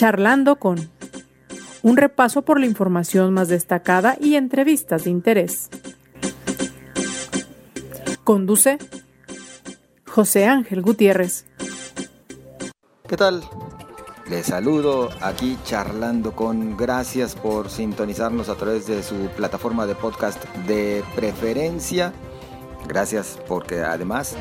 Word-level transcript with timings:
Charlando 0.00 0.56
con 0.56 0.90
un 1.82 1.98
repaso 1.98 2.40
por 2.40 2.58
la 2.58 2.64
información 2.64 3.34
más 3.34 3.48
destacada 3.48 4.16
y 4.18 4.36
entrevistas 4.36 5.04
de 5.04 5.10
interés. 5.10 5.68
Conduce 8.24 8.78
José 10.06 10.46
Ángel 10.46 10.80
Gutiérrez. 10.80 11.44
¿Qué 13.06 13.18
tal? 13.18 13.42
Les 14.30 14.46
saludo 14.46 15.10
aquí 15.20 15.58
charlando 15.64 16.32
con 16.32 16.78
gracias 16.78 17.34
por 17.34 17.68
sintonizarnos 17.68 18.48
a 18.48 18.54
través 18.54 18.86
de 18.86 19.02
su 19.02 19.28
plataforma 19.36 19.84
de 19.84 19.96
podcast 19.96 20.42
de 20.66 21.04
preferencia. 21.14 22.14
Gracias 22.88 23.38
porque 23.46 23.80
además 23.80 24.34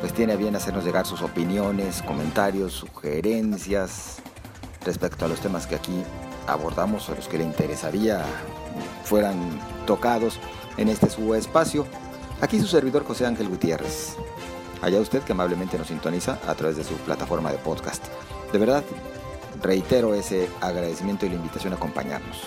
pues 0.00 0.12
tiene 0.12 0.36
bien 0.36 0.56
hacernos 0.56 0.84
llegar 0.84 1.06
sus 1.06 1.22
opiniones, 1.22 2.02
comentarios, 2.02 2.72
sugerencias 2.72 4.20
respecto 4.84 5.24
a 5.24 5.28
los 5.28 5.40
temas 5.40 5.66
que 5.66 5.74
aquí 5.74 6.02
abordamos 6.46 7.08
o 7.08 7.14
los 7.14 7.28
que 7.28 7.38
le 7.38 7.44
interesaría 7.44 8.24
fueran 9.04 9.36
tocados 9.86 10.38
en 10.76 10.88
este 10.88 11.10
su 11.10 11.34
espacio. 11.34 11.86
Aquí 12.40 12.58
su 12.60 12.66
servidor 12.66 13.04
José 13.04 13.26
Ángel 13.26 13.48
Gutiérrez. 13.48 14.16
Allá 14.82 15.00
usted 15.00 15.22
que 15.22 15.32
amablemente 15.32 15.76
nos 15.76 15.88
sintoniza 15.88 16.38
a 16.46 16.54
través 16.54 16.76
de 16.76 16.84
su 16.84 16.94
plataforma 16.94 17.52
de 17.52 17.58
podcast. 17.58 18.04
De 18.50 18.58
verdad, 18.58 18.82
reitero 19.62 20.14
ese 20.14 20.48
agradecimiento 20.60 21.26
y 21.26 21.28
la 21.28 21.34
invitación 21.34 21.74
a 21.74 21.76
acompañarnos. 21.76 22.38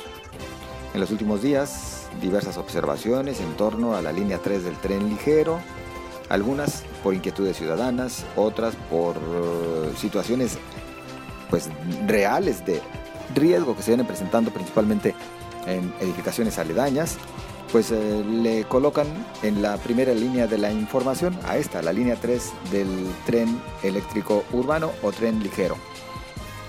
En 0.94 1.00
los 1.00 1.12
últimos 1.12 1.42
días, 1.42 2.08
diversas 2.22 2.58
observaciones 2.58 3.40
en 3.40 3.56
torno 3.56 3.96
a 3.96 4.02
la 4.02 4.12
línea 4.12 4.40
3 4.40 4.64
del 4.64 4.78
tren 4.78 5.10
ligero, 5.10 5.60
algunas 6.30 6.84
por 7.04 7.14
inquietudes 7.14 7.58
ciudadanas, 7.58 8.26
otras 8.36 8.76
por 8.90 9.16
eh, 9.16 9.94
situaciones 9.98 10.58
pues 11.54 11.70
reales 12.08 12.66
de 12.66 12.82
riesgo 13.36 13.76
que 13.76 13.84
se 13.84 13.92
vienen 13.92 14.08
presentando 14.08 14.50
principalmente 14.50 15.14
en 15.68 15.94
edificaciones 16.00 16.58
aledañas, 16.58 17.18
pues 17.72 17.92
eh, 17.92 18.24
le 18.28 18.64
colocan 18.64 19.06
en 19.44 19.62
la 19.62 19.78
primera 19.78 20.16
línea 20.16 20.48
de 20.48 20.58
la 20.58 20.72
información 20.72 21.38
a 21.46 21.58
esta, 21.58 21.84
la 21.84 21.94
línea 21.94 22.16
3 22.16 22.52
del 22.72 22.88
tren 23.28 23.62
eléctrico 23.84 24.44
urbano 24.52 24.94
o 25.04 25.12
tren 25.12 25.44
ligero. 25.44 25.78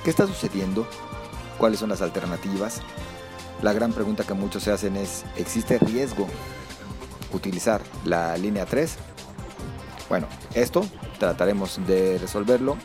¿Qué 0.05 0.11
está 0.11 0.27
sucediendo? 0.27 0.86
¿Cuáles 1.56 1.78
son 1.78 1.89
las 1.89 2.03
alternativas? 2.03 2.83
La 3.62 3.73
gran 3.73 3.91
pregunta 3.91 4.25
que 4.25 4.34
muchos 4.34 4.64
se 4.64 4.70
hacen 4.70 4.98
es, 4.98 5.25
¿existe 5.39 5.78
riesgo 5.78 6.27
utilizar 7.33 7.80
la 8.05 8.36
línea 8.36 8.67
3? 8.67 8.97
Bueno, 10.11 10.27
esto 10.53 10.84
trataremos 11.19 11.80
de 11.86 12.19
resolverlo 12.19 12.77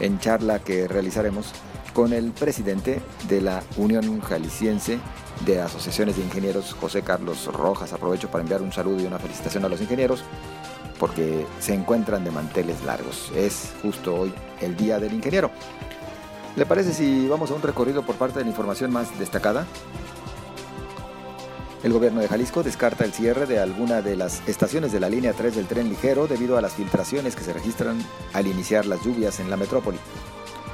en 0.00 0.18
charla 0.18 0.58
que 0.58 0.88
realizaremos 0.88 1.52
con 1.92 2.12
el 2.12 2.32
presidente 2.32 3.00
de 3.28 3.40
la 3.40 3.62
Unión 3.76 4.20
Jalisciense 4.20 4.98
de 5.44 5.60
Asociaciones 5.60 6.16
de 6.16 6.22
Ingenieros, 6.22 6.74
José 6.74 7.02
Carlos 7.02 7.46
Rojas. 7.46 7.92
Aprovecho 7.92 8.30
para 8.30 8.42
enviar 8.42 8.62
un 8.62 8.72
saludo 8.72 9.02
y 9.02 9.06
una 9.06 9.18
felicitación 9.18 9.64
a 9.64 9.68
los 9.68 9.80
ingenieros 9.80 10.24
porque 10.98 11.46
se 11.58 11.74
encuentran 11.74 12.24
de 12.24 12.30
manteles 12.30 12.82
largos. 12.84 13.32
Es 13.34 13.72
justo 13.82 14.14
hoy 14.14 14.32
el 14.60 14.76
Día 14.76 15.00
del 15.00 15.12
Ingeniero. 15.12 15.50
¿Le 16.54 16.66
parece 16.66 16.92
si 16.92 17.26
vamos 17.28 17.50
a 17.50 17.54
un 17.54 17.62
recorrido 17.62 18.02
por 18.02 18.16
parte 18.16 18.38
de 18.38 18.44
la 18.44 18.50
información 18.50 18.92
más 18.92 19.18
destacada? 19.18 19.66
El 21.82 21.92
gobierno 21.92 22.20
de 22.20 22.28
Jalisco 22.28 22.62
descarta 22.62 23.04
el 23.04 23.12
cierre 23.12 23.46
de 23.46 23.58
alguna 23.58 24.02
de 24.02 24.14
las 24.14 24.46
estaciones 24.46 24.92
de 24.92 25.00
la 25.00 25.08
línea 25.08 25.32
3 25.32 25.56
del 25.56 25.66
tren 25.66 25.88
ligero 25.88 26.28
debido 26.28 26.56
a 26.56 26.60
las 26.60 26.74
filtraciones 26.74 27.34
que 27.34 27.42
se 27.42 27.52
registran 27.52 27.98
al 28.32 28.46
iniciar 28.46 28.86
las 28.86 29.02
lluvias 29.02 29.40
en 29.40 29.50
la 29.50 29.56
metrópoli. 29.56 29.98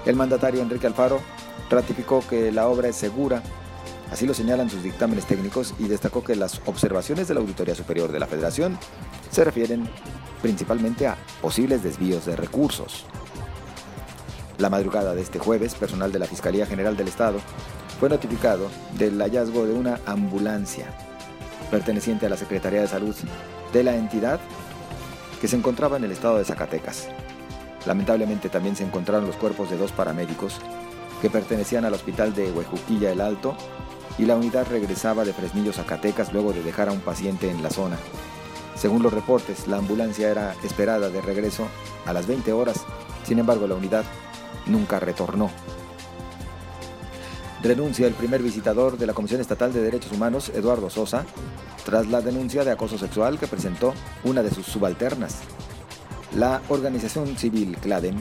El 0.05 0.17
mandatario 0.17 0.61
Enrique 0.61 0.86
Alfaro 0.86 1.23
ratificó 1.70 2.23
que 2.29 2.53
la 2.53 2.69
obra 2.69 2.89
es 2.89 2.97
segura, 2.97 3.42
así 4.12 4.27
lo 4.27 4.34
señalan 4.34 4.69
sus 4.69 4.83
dictámenes 4.83 5.25
técnicos 5.25 5.75
y 5.79 5.89
destacó 5.89 6.23
que 6.23 6.36
las 6.36 6.61
observaciones 6.67 7.27
de 7.27 7.35
la 7.35 7.40
Auditoría 7.40 7.75
Superior 7.75 8.13
de 8.13 8.20
la 8.20 8.27
Federación 8.27 8.79
se 9.30 9.45
refieren 9.45 9.89
principalmente 10.42 11.07
a 11.07 11.17
posibles 11.40 11.83
desvíos 11.83 12.27
de 12.27 12.36
recursos. 12.36 13.07
La 14.58 14.69
madrugada 14.69 15.14
de 15.14 15.23
este 15.23 15.39
jueves, 15.39 15.75
personal 15.75 16.13
de 16.13 16.19
la 16.19 16.27
Fiscalía 16.27 16.67
General 16.67 16.98
del 16.98 17.08
Estado 17.08 17.40
fue 17.98 18.09
notificado 18.09 18.69
del 18.97 19.20
hallazgo 19.20 19.67
de 19.67 19.75
una 19.75 20.01
ambulancia 20.07 20.86
perteneciente 21.70 22.27
a 22.27 22.29
la 22.29 22.36
Secretaría 22.36 22.81
de 22.81 22.89
Salud 22.89 23.14
de 23.73 23.83
la 23.83 23.97
entidad 23.97 24.41
que 25.41 25.48
se 25.48 25.57
encontraba 25.57 25.97
en 25.97 26.05
el 26.05 26.13
estado 26.13 26.39
de 26.39 26.45
Zacatecas. 26.45 27.08
Lamentablemente 27.87 28.48
también 28.48 28.77
se 28.77 28.85
encontraron 28.85 29.27
los 29.27 29.37
cuerpos 29.37 29.70
de 29.70 29.77
dos 29.77 29.92
paramédicos 29.92 30.61
que 31.20 31.31
pertenecían 31.31 31.85
al 31.85 31.95
hospital 31.95 32.35
de 32.35 32.51
Huejuquilla 32.51 33.11
el 33.11 33.20
Alto 33.20 33.57
y 34.19 34.25
la 34.25 34.37
unidad 34.37 34.67
regresaba 34.69 35.25
de 35.25 35.33
Fresnillo, 35.33 35.73
Zacatecas 35.73 36.33
luego 36.33 36.53
de 36.53 36.63
dejar 36.63 36.89
a 36.89 36.92
un 36.92 37.01
paciente 37.01 37.51
en 37.51 37.63
la 37.63 37.70
zona. 37.70 37.97
Según 38.75 39.03
los 39.03 39.13
reportes, 39.13 39.67
la 39.67 39.79
ambulancia 39.79 40.29
era 40.29 40.55
esperada 40.63 41.11
de 41.11 41.20
regreso 41.20 41.67
a 42.07 42.13
las 42.13 42.27
20 42.27 42.53
horas, 42.53 42.85
sin 43.25 43.39
embargo 43.39 43.67
la 43.67 43.75
unidad 43.75 44.05
nunca 44.67 45.01
retornó. 45.01 45.51
Renuncia 47.63 48.07
el 48.07 48.14
primer 48.14 48.41
visitador 48.41 48.98
de 48.98 49.07
la 49.07 49.14
Comisión 49.14 49.41
Estatal 49.41 49.73
de 49.73 49.83
Derechos 49.83 50.13
Humanos, 50.13 50.52
Eduardo 50.55 50.91
Sosa, 50.91 51.27
tras 51.85 52.07
la 52.07 52.20
denuncia 52.20 52.63
de 52.63 52.70
acoso 52.70 52.98
sexual 52.98 53.36
que 53.36 53.48
presentó 53.48 53.95
una 54.23 54.45
de 54.45 54.52
sus 54.52 54.67
subalternas. 54.67 55.41
La 56.36 56.63
organización 56.69 57.36
civil 57.36 57.77
CLADEM, 57.79 58.14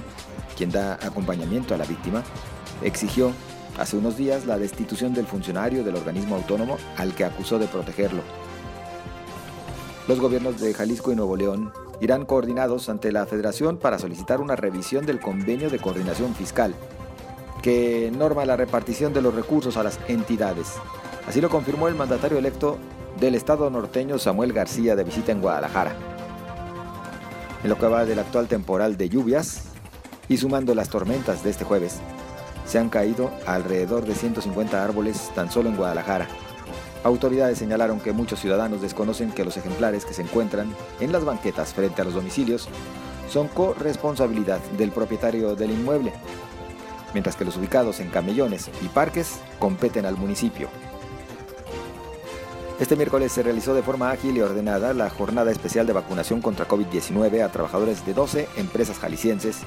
quien 0.58 0.72
da 0.72 0.96
acompañamiento 0.96 1.76
a 1.76 1.78
la 1.78 1.86
víctima, 1.86 2.24
exigió 2.82 3.32
hace 3.78 3.96
unos 3.96 4.18
días 4.18 4.48
la 4.48 4.58
destitución 4.58 5.14
del 5.14 5.28
funcionario 5.28 5.84
del 5.84 5.98
organismo 5.98 6.36
autónomo 6.36 6.78
al 6.98 7.14
que 7.14 7.24
acusó 7.24 7.60
de 7.60 7.68
protegerlo. 7.68 8.24
Los 10.08 10.20
gobiernos 10.20 10.60
de 10.60 10.74
Jalisco 10.74 11.12
y 11.12 11.16
Nuevo 11.16 11.38
León 11.38 11.72
irán 12.02 12.26
coordinados 12.26 12.90
ante 12.90 13.12
la 13.12 13.28
Federación 13.28 13.78
para 13.78 14.00
solicitar 14.00 14.42
una 14.42 14.56
revisión 14.56 15.06
del 15.06 15.20
convenio 15.20 15.70
de 15.70 15.78
coordinación 15.78 16.34
fiscal 16.34 16.74
que 17.62 18.12
norma 18.16 18.46
la 18.46 18.56
repartición 18.56 19.14
de 19.14 19.22
los 19.22 19.34
recursos 19.34 19.78
a 19.78 19.84
las 19.84 20.00
entidades. 20.08 20.74
Así 21.28 21.42
lo 21.42 21.50
confirmó 21.50 21.88
el 21.88 21.96
mandatario 21.96 22.38
electo 22.38 22.78
del 23.20 23.36
estado 23.36 23.70
norteño 23.70 24.20
Samuel 24.20 24.54
García 24.54 24.96
de 24.96 25.04
visita 25.04 25.32
en 25.32 25.42
Guadalajara. 25.42 25.96
En 27.64 27.70
lo 27.70 27.78
que 27.78 27.88
va 27.88 28.06
del 28.06 28.20
actual 28.20 28.48
temporal 28.48 28.98
de 28.98 29.10
lluvias 29.10 29.64
y 30.30 30.38
sumando 30.38 30.76
las 30.76 30.90
tormentas 30.90 31.44
de 31.44 31.50
este 31.50 31.66
jueves, 31.66 32.00
se 32.66 32.80
han 32.80 32.90
caído 32.90 33.32
alrededor 33.46 34.06
de 34.06 34.14
150 34.14 34.84
árboles 34.84 35.32
tan 35.34 35.52
solo 35.52 35.70
en 35.70 35.78
Guadalajara. 35.78 36.28
Autoridades 37.04 37.58
señalaron 37.58 38.00
que 38.00 38.12
muchos 38.12 38.40
ciudadanos 38.40 38.82
desconocen 38.82 39.32
que 39.32 39.46
los 39.46 39.58
ejemplares 39.58 40.06
que 40.06 40.14
se 40.14 40.22
encuentran 40.22 40.74
en 41.00 41.12
las 41.12 41.24
banquetas 41.24 41.74
frente 41.74 42.02
a 42.02 42.06
los 42.06 42.14
domicilios 42.14 42.68
son 43.30 43.48
corresponsabilidad 43.48 44.60
del 44.78 44.92
propietario 44.92 45.56
del 45.56 45.72
inmueble, 45.72 46.14
mientras 47.14 47.36
que 47.36 47.46
los 47.46 47.58
ubicados 47.58 48.00
en 48.00 48.10
camellones 48.10 48.70
y 48.82 48.88
parques 48.88 49.40
competen 49.60 50.06
al 50.06 50.18
municipio. 50.18 50.70
Este 52.80 52.96
miércoles 52.96 53.32
se 53.32 53.42
realizó 53.42 53.74
de 53.74 53.82
forma 53.82 54.12
ágil 54.12 54.38
y 54.38 54.42
ordenada 54.42 54.94
la 54.94 55.10
jornada 55.10 55.52
especial 55.52 55.88
de 55.88 55.94
vacunación 55.94 56.42
contra 56.42 56.68
COVID-19 56.68 57.44
a 57.44 57.52
trabajadores 57.52 58.06
de 58.06 58.14
12 58.14 58.48
empresas 58.58 59.00
jaliscienses, 59.00 59.62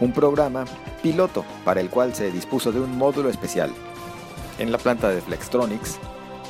un 0.00 0.12
programa 0.12 0.66
piloto 1.02 1.44
para 1.64 1.80
el 1.80 1.88
cual 1.88 2.14
se 2.14 2.30
dispuso 2.30 2.72
de 2.72 2.80
un 2.80 2.98
módulo 2.98 3.30
especial 3.30 3.70
en 4.58 4.70
la 4.70 4.78
planta 4.78 5.08
de 5.08 5.20
Flextronics, 5.20 5.98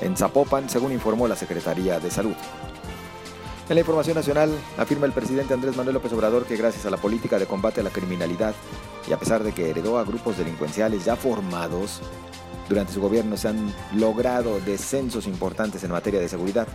en 0.00 0.16
Zapopan, 0.16 0.69
según 0.69 0.93
informó 0.93 1.28
la 1.28 1.37
Secretaría 1.37 2.00
de 2.00 2.10
Salud. 2.10 2.34
En 3.69 3.75
la 3.75 3.81
información 3.81 4.15
nacional, 4.15 4.50
afirma 4.78 5.06
el 5.06 5.12
presidente 5.12 5.53
Andrés 5.53 5.77
Manuel 5.77 5.94
López 5.94 6.12
Obrador 6.12 6.44
que 6.44 6.56
gracias 6.56 6.87
a 6.87 6.91
la 6.91 6.99
política 6.99 7.37
de 7.37 7.47
combate 7.47 7.81
a 7.81 7.82
la 7.82 7.91
criminalidad 7.91 8.54
y 9.09 9.12
a 9.12 9.19
pesar 9.19 9.43
de 9.43 9.50
que 9.50 9.71
heredó 9.71 9.98
a 9.98 10.04
grupos 10.04 10.39
delincuenciales 10.39 11.04
ya 11.04 11.16
formados, 11.16 12.01
durante 12.68 12.92
su 12.92 13.01
gobierno 13.01 13.36
se 13.36 13.48
han 13.48 13.74
logrado 13.97 14.60
descensos 14.60 15.27
importantes 15.27 15.83
en 15.83 15.91
materia 15.91 16.21
de 16.21 16.28
seguridad. 16.28 16.68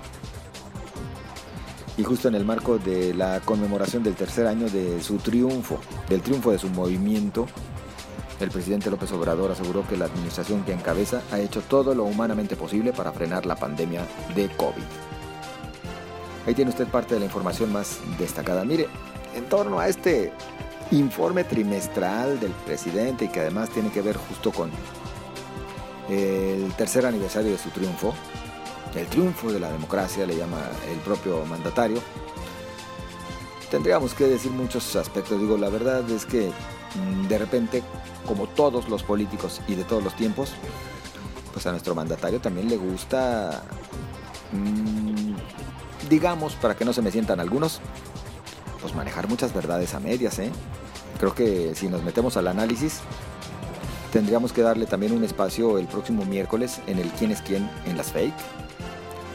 Y 1.95 2.03
justo 2.03 2.27
en 2.27 2.35
el 2.35 2.43
marco 2.43 2.77
de 2.77 3.13
la 3.13 3.39
conmemoración 3.39 4.03
del 4.03 4.15
tercer 4.15 4.45
año 4.45 4.69
de 4.69 5.01
su 5.01 5.15
triunfo, 5.17 5.79
del 6.09 6.21
triunfo 6.21 6.51
de 6.51 6.59
su 6.59 6.67
movimiento, 6.69 7.47
el 8.41 8.49
presidente 8.49 8.89
López 8.89 9.13
Obrador 9.13 9.51
aseguró 9.51 9.87
que 9.87 9.95
la 9.95 10.05
administración 10.05 10.65
que 10.65 10.73
encabeza 10.73 11.21
ha 11.31 11.39
hecho 11.39 11.61
todo 11.61 11.95
lo 11.95 12.03
humanamente 12.03 12.57
posible 12.57 12.91
para 12.91 13.13
frenar 13.13 13.45
la 13.45 13.55
pandemia 13.55 14.05
de 14.35 14.49
COVID. 14.57 15.10
Ahí 16.45 16.53
tiene 16.55 16.71
usted 16.71 16.87
parte 16.87 17.13
de 17.13 17.19
la 17.19 17.25
información 17.25 17.71
más 17.71 17.99
destacada. 18.17 18.63
Mire, 18.63 18.87
en 19.35 19.45
torno 19.45 19.79
a 19.79 19.87
este 19.87 20.33
informe 20.91 21.43
trimestral 21.43 22.39
del 22.39 22.51
presidente 22.51 23.25
y 23.25 23.27
que 23.29 23.39
además 23.39 23.69
tiene 23.69 23.91
que 23.91 24.01
ver 24.01 24.17
justo 24.17 24.51
con 24.51 24.71
el 26.09 26.73
tercer 26.73 27.05
aniversario 27.05 27.51
de 27.51 27.57
su 27.57 27.69
triunfo, 27.69 28.13
el 28.95 29.07
triunfo 29.07 29.51
de 29.51 29.59
la 29.59 29.71
democracia, 29.71 30.25
le 30.25 30.35
llama 30.35 30.61
el 30.91 30.97
propio 30.99 31.45
mandatario, 31.45 32.01
tendríamos 33.69 34.13
que 34.13 34.25
decir 34.25 34.51
muchos 34.51 34.95
aspectos. 34.95 35.39
Digo, 35.39 35.57
la 35.57 35.69
verdad 35.69 36.07
es 36.09 36.25
que 36.25 36.51
mm, 36.95 37.27
de 37.27 37.37
repente, 37.37 37.83
como 38.27 38.47
todos 38.47 38.89
los 38.89 39.03
políticos 39.03 39.61
y 39.67 39.75
de 39.75 39.85
todos 39.85 40.03
los 40.03 40.15
tiempos, 40.15 40.51
pues 41.53 41.65
a 41.65 41.71
nuestro 41.71 41.95
mandatario 41.95 42.41
también 42.41 42.69
le 42.69 42.77
gusta, 42.77 43.63
mm, 44.51 45.00
digamos, 46.11 46.55
para 46.55 46.75
que 46.75 46.83
no 46.83 46.91
se 46.91 47.01
me 47.01 47.09
sientan 47.09 47.39
algunos, 47.39 47.79
pues 48.81 48.93
manejar 48.93 49.29
muchas 49.29 49.53
verdades 49.53 49.95
a 49.95 50.01
medias, 50.01 50.37
¿eh? 50.39 50.51
Creo 51.17 51.33
que 51.33 51.73
si 51.73 51.87
nos 51.87 52.03
metemos 52.03 52.35
al 52.35 52.49
análisis, 52.49 52.99
tendríamos 54.11 54.51
que 54.51 54.61
darle 54.61 54.85
también 54.85 55.13
un 55.13 55.23
espacio 55.23 55.77
el 55.77 55.87
próximo 55.87 56.25
miércoles 56.25 56.81
en 56.87 56.99
el 56.99 57.09
quién 57.11 57.31
es 57.31 57.41
quién 57.41 57.69
en 57.85 57.95
las 57.95 58.11
fake. 58.11 58.33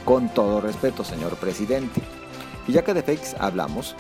Con 0.05 0.29
todo 0.29 0.61
respeto, 0.61 1.03
señor 1.03 1.37
presidente. 1.37 2.03
Y 2.69 2.73
ya 2.73 2.85
que 2.85 2.93
de 2.93 3.03
fakes 3.03 3.35
hablamos, 3.39 3.97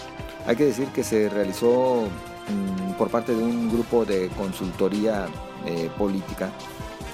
hay 0.47 0.57
que 0.57 0.67
decir 0.67 0.89
que 0.89 1.03
se 1.03 1.31
realizó 1.31 2.03
mm, 2.49 2.93
por 2.99 3.09
parte 3.09 3.35
de 3.35 3.43
un 3.43 3.71
grupo 3.71 4.05
de 4.05 4.29
consultoría 4.37 5.27
eh, 5.65 5.91
política 5.97 6.51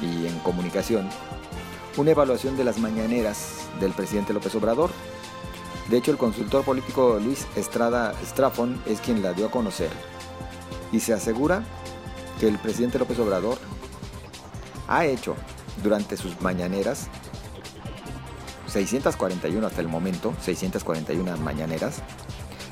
y 0.00 0.26
en 0.26 0.36
comunicación 0.40 1.08
una 1.96 2.10
evaluación 2.10 2.56
de 2.56 2.64
las 2.64 2.78
mañaneras 2.78 3.68
del 3.78 3.92
presidente 3.92 4.32
López 4.32 4.54
Obrador. 4.54 4.90
De 5.88 5.99
hecho, 5.99 6.11
el 6.11 6.19
consultor 6.19 6.64
político 6.64 7.19
Luis 7.23 7.46
Estrada 7.56 8.14
Strafon 8.25 8.81
es 8.87 9.00
quien 9.00 9.23
la 9.23 9.32
dio 9.32 9.46
a 9.46 9.50
conocer 9.50 9.90
y 10.93 11.00
se 11.00 11.12
asegura 11.12 11.64
que 12.38 12.49
el 12.49 12.58
presidente 12.58 12.99
López 12.99 13.19
Obrador 13.19 13.58
ha 14.88 15.06
hecho 15.06 15.34
durante 15.82 16.17
sus 16.17 16.40
mañaneras 16.40 17.08
641 18.73 19.67
hasta 19.67 19.82
el 19.82 19.88
momento, 19.88 20.32
641 20.40 21.37
mañaneras, 21.38 22.02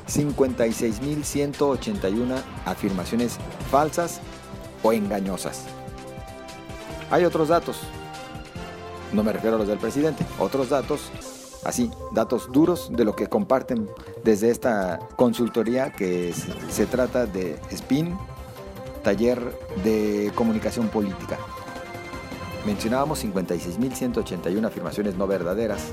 56.181 0.09 2.43
afirmaciones 2.65 3.39
falsas 3.71 4.21
o 4.83 4.93
engañosas. 4.93 5.65
Hay 7.11 7.25
otros 7.25 7.49
datos, 7.49 7.79
no 9.12 9.23
me 9.23 9.33
refiero 9.33 9.57
a 9.57 9.59
los 9.59 9.69
del 9.69 9.79
presidente, 9.79 10.25
otros 10.39 10.71
datos, 10.71 11.11
así, 11.65 11.91
datos 12.12 12.51
duros 12.53 12.91
de 12.93 13.05
lo 13.05 13.15
que 13.15 13.29
comparten 13.29 13.89
desde 14.25 14.51
esta 14.51 14.99
consultoría 15.17 15.93
que 15.93 16.33
se 16.71 16.87
trata 16.87 17.27
de 17.27 17.59
SPIN, 17.71 18.17
taller 19.03 19.41
de 19.85 20.33
comunicación 20.35 20.89
política. 20.89 21.39
Mencionábamos 22.67 23.25
56.181 23.25 24.67
afirmaciones 24.67 25.17
no 25.17 25.27
verdaderas. 25.27 25.93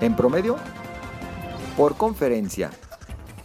En 0.00 0.14
promedio, 0.14 0.56
por 1.76 1.96
conferencia, 1.96 2.70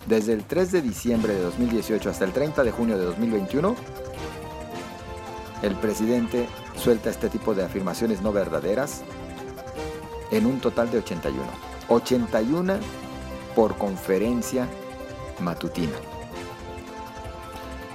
desde 0.06 0.34
el 0.34 0.44
3 0.44 0.72
de 0.72 0.82
diciembre 0.82 1.34
de 1.34 1.42
2018 1.42 2.10
hasta 2.10 2.26
el 2.26 2.32
30 2.32 2.64
de 2.64 2.72
junio 2.72 2.98
de 2.98 3.06
2021, 3.06 3.76
el 5.64 5.76
presidente 5.76 6.48
suelta 6.78 7.10
este 7.10 7.30
tipo 7.30 7.56
de 7.56 7.64
afirmaciones 7.64 8.22
no 8.22 8.32
verdaderas 8.32 9.04
en 10.32 10.46
un 10.46 10.60
total 10.60 10.92
de 10.92 11.00
81. 11.00 11.44
81 11.88 12.74
por 13.56 13.78
conferencia 13.78 14.68
matutina. 15.40 15.94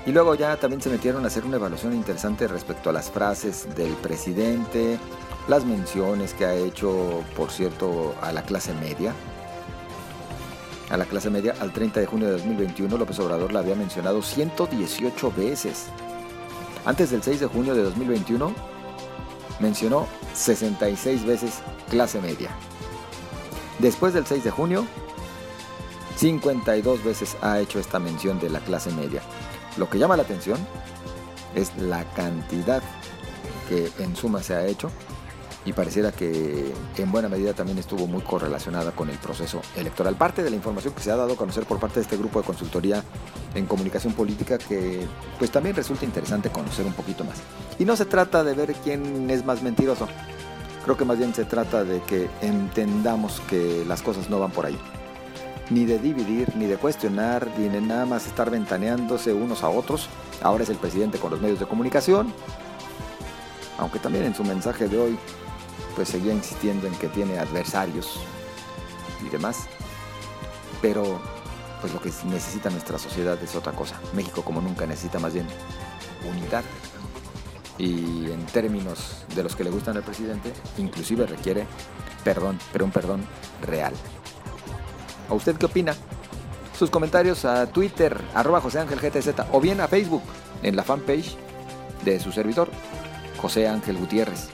Y 0.07 0.13
luego 0.13 0.35
ya 0.35 0.57
también 0.57 0.81
se 0.81 0.89
metieron 0.89 1.25
a 1.25 1.27
hacer 1.27 1.45
una 1.45 1.57
evaluación 1.57 1.93
interesante 1.93 2.49
respecto 2.49 2.91
a 2.91 2.93
las 2.93 3.11
frases 3.11 3.69
del 3.77 3.93
presidente, 3.95 4.99
las 5.47 5.65
menciones 5.65 6.33
que 6.33 6.47
ha 6.47 6.55
hecho, 6.55 7.23
por 7.37 7.51
cierto, 7.51 8.15
a 8.23 8.33
la 8.33 8.43
clase 8.43 8.73
media. 8.75 9.15
A 10.89 10.97
la 10.97 11.05
clase 11.05 11.31
media, 11.31 11.55
al 11.61 11.73
30 11.73 12.01
de 12.01 12.07
junio 12.07 12.27
de 12.29 12.33
2021, 12.33 12.97
López 12.97 13.19
Obrador 13.21 13.53
la 13.53 13.61
había 13.61 13.77
mencionado 13.77 14.23
118 14.23 15.33
veces. 15.37 15.87
Antes 16.85 17.11
del 17.11 17.23
6 17.23 17.41
de 17.41 17.47
junio 17.47 17.75
de 17.75 17.83
2021, 17.83 18.53
mencionó 19.61 20.07
66 20.35 21.25
veces 21.25 21.61
clase 21.89 22.21
media. 22.21 22.51
Después 23.79 24.13
del 24.13 24.27
6 24.27 24.45
de 24.45 24.51
junio, 24.51 24.87
52 26.17 27.05
veces 27.05 27.37
ha 27.41 27.61
hecho 27.61 27.79
esta 27.79 27.99
mención 27.99 28.39
de 28.41 28.51
la 28.51 28.61
clase 28.61 28.91
media. 28.91 29.23
Lo 29.77 29.89
que 29.89 29.99
llama 29.99 30.17
la 30.17 30.23
atención 30.25 30.59
es 31.55 31.75
la 31.79 32.05
cantidad 32.13 32.83
que 33.69 33.91
en 33.99 34.17
suma 34.17 34.43
se 34.43 34.55
ha 34.55 34.67
hecho 34.67 34.91
y 35.65 35.73
pareciera 35.73 36.13
que 36.13 36.73
en 36.97 37.13
buena 37.13 37.29
medida 37.29 37.55
también 37.55 37.79
estuvo 37.79 38.07
muy 38.07 38.23
correlacionada 38.23 38.93
con 38.93 39.11
el 39.11 39.19
proceso 39.19 39.61
electoral. 39.77 40.15
Parte 40.17 40.43
de 40.43 40.51
la 40.51 40.57
información 40.57 40.95
que 40.95 41.03
se 41.03 41.11
ha 41.11 41.17
dado 41.17 41.35
a 41.35 41.37
conocer 41.37 41.65
por 41.65 41.79
parte 41.79 41.97
de 41.97 42.03
este 42.03 42.17
grupo 42.17 42.41
de 42.41 42.47
consultoría 42.47 43.05
en 43.55 43.67
comunicación 43.67 44.13
política 44.13 44.59
que 44.59 45.07
pues 45.39 45.51
también 45.51 45.75
resulta 45.77 46.05
interesante 46.05 46.51
conocer 46.51 46.87
un 46.87 46.93
poquito 46.93 47.25
más. 47.25 47.37
Y 47.79 47.85
no 47.85 47.97
se 47.97 48.05
trata 48.05 48.45
de 48.45 48.55
ver 48.55 48.75
quién 48.85 49.31
es 49.31 49.45
más 49.45 49.63
mentiroso, 49.63 50.09
creo 50.85 50.97
que 50.97 51.05
más 51.05 51.19
bien 51.19 51.35
se 51.35 51.45
trata 51.45 51.85
de 51.85 52.01
que 52.03 52.29
entendamos 52.43 53.41
que 53.49 53.85
las 53.87 54.03
cosas 54.03 54.31
no 54.31 54.39
van 54.39 54.51
por 54.51 54.67
ahí 54.67 54.79
ni 55.71 55.87
de 55.87 55.99
dividir, 55.99 56.55
ni 56.57 56.67
de 56.67 56.77
cuestionar, 56.77 57.49
ni 57.57 57.69
de 57.69 57.81
nada 57.81 58.05
más 58.05 58.27
estar 58.27 58.51
ventaneándose 58.51 59.33
unos 59.33 59.63
a 59.63 59.69
otros. 59.69 60.09
Ahora 60.43 60.65
es 60.65 60.71
el 60.71 60.77
presidente 60.77 61.19
con 61.19 61.31
los 61.31 61.41
medios 61.41 61.61
de 61.61 61.67
comunicación, 61.67 62.33
aunque 63.79 63.99
también 63.99 64.25
en 64.25 64.35
su 64.35 64.45
mensaje 64.45 64.89
de 64.89 64.99
hoy 64.99 65.19
pues 65.95 66.09
seguía 66.09 66.33
insistiendo 66.33 66.87
en 66.87 66.95
que 66.95 67.09
tiene 67.09 67.39
adversarios 67.39 68.21
y 69.25 69.29
demás. 69.29 69.67
Pero 70.83 71.21
pues 71.81 71.93
lo 71.93 72.01
que 72.01 72.11
necesita 72.27 72.71
nuestra 72.71 72.99
sociedad 72.99 73.39
es 73.43 73.55
otra 73.55 73.73
cosa. 73.73 74.01
México 74.15 74.43
como 74.43 74.61
nunca 74.61 74.87
necesita 74.87 75.19
más 75.19 75.35
bien 75.35 75.47
unidad. 76.29 76.65
Y 77.79 78.31
en 78.31 78.45
términos 78.47 79.25
de 79.35 79.43
los 79.43 79.57
que 79.57 79.65
le 79.65 79.71
gustan 79.71 79.97
al 79.97 80.03
presidente, 80.03 80.53
inclusive 80.77 81.27
requiere 81.27 81.67
perdón, 82.23 82.59
pero 82.73 82.85
un 82.85 82.91
perdón 82.91 83.25
real. 83.63 83.95
¿A 85.29 85.35
usted 85.35 85.57
qué 85.57 85.67
opina? 85.67 85.95
Sus 86.79 86.91
comentarios 86.91 87.45
a 87.45 87.67
Twitter, 87.67 88.21
arroba 88.35 88.61
José 88.61 88.81
Ángel 88.81 89.01
GTZ, 89.01 89.47
o 89.53 89.61
bien 89.61 89.81
a 89.81 89.89
Facebook, 89.89 90.23
en 90.63 90.77
la 90.77 90.83
fanpage 90.83 91.37
de 92.05 92.21
su 92.21 92.33
servidor, 92.33 92.71
José 93.41 93.69
Ángel 93.69 93.97
Gutiérrez. 93.97 94.49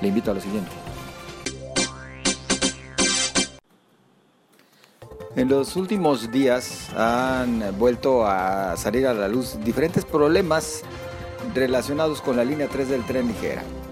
Le 0.00 0.08
invito 0.08 0.30
a 0.30 0.34
lo 0.34 0.40
siguiente. 0.40 0.83
En 5.36 5.48
los 5.48 5.74
últimos 5.74 6.30
días 6.30 6.90
han 6.96 7.76
vuelto 7.76 8.24
a 8.24 8.76
salir 8.76 9.04
a 9.08 9.12
la 9.12 9.26
luz 9.26 9.58
diferentes 9.64 10.04
problemas 10.04 10.82
relacionados 11.52 12.20
con 12.20 12.36
la 12.36 12.44
línea 12.44 12.68
3 12.68 12.88
del 12.88 13.04
tren 13.04 13.34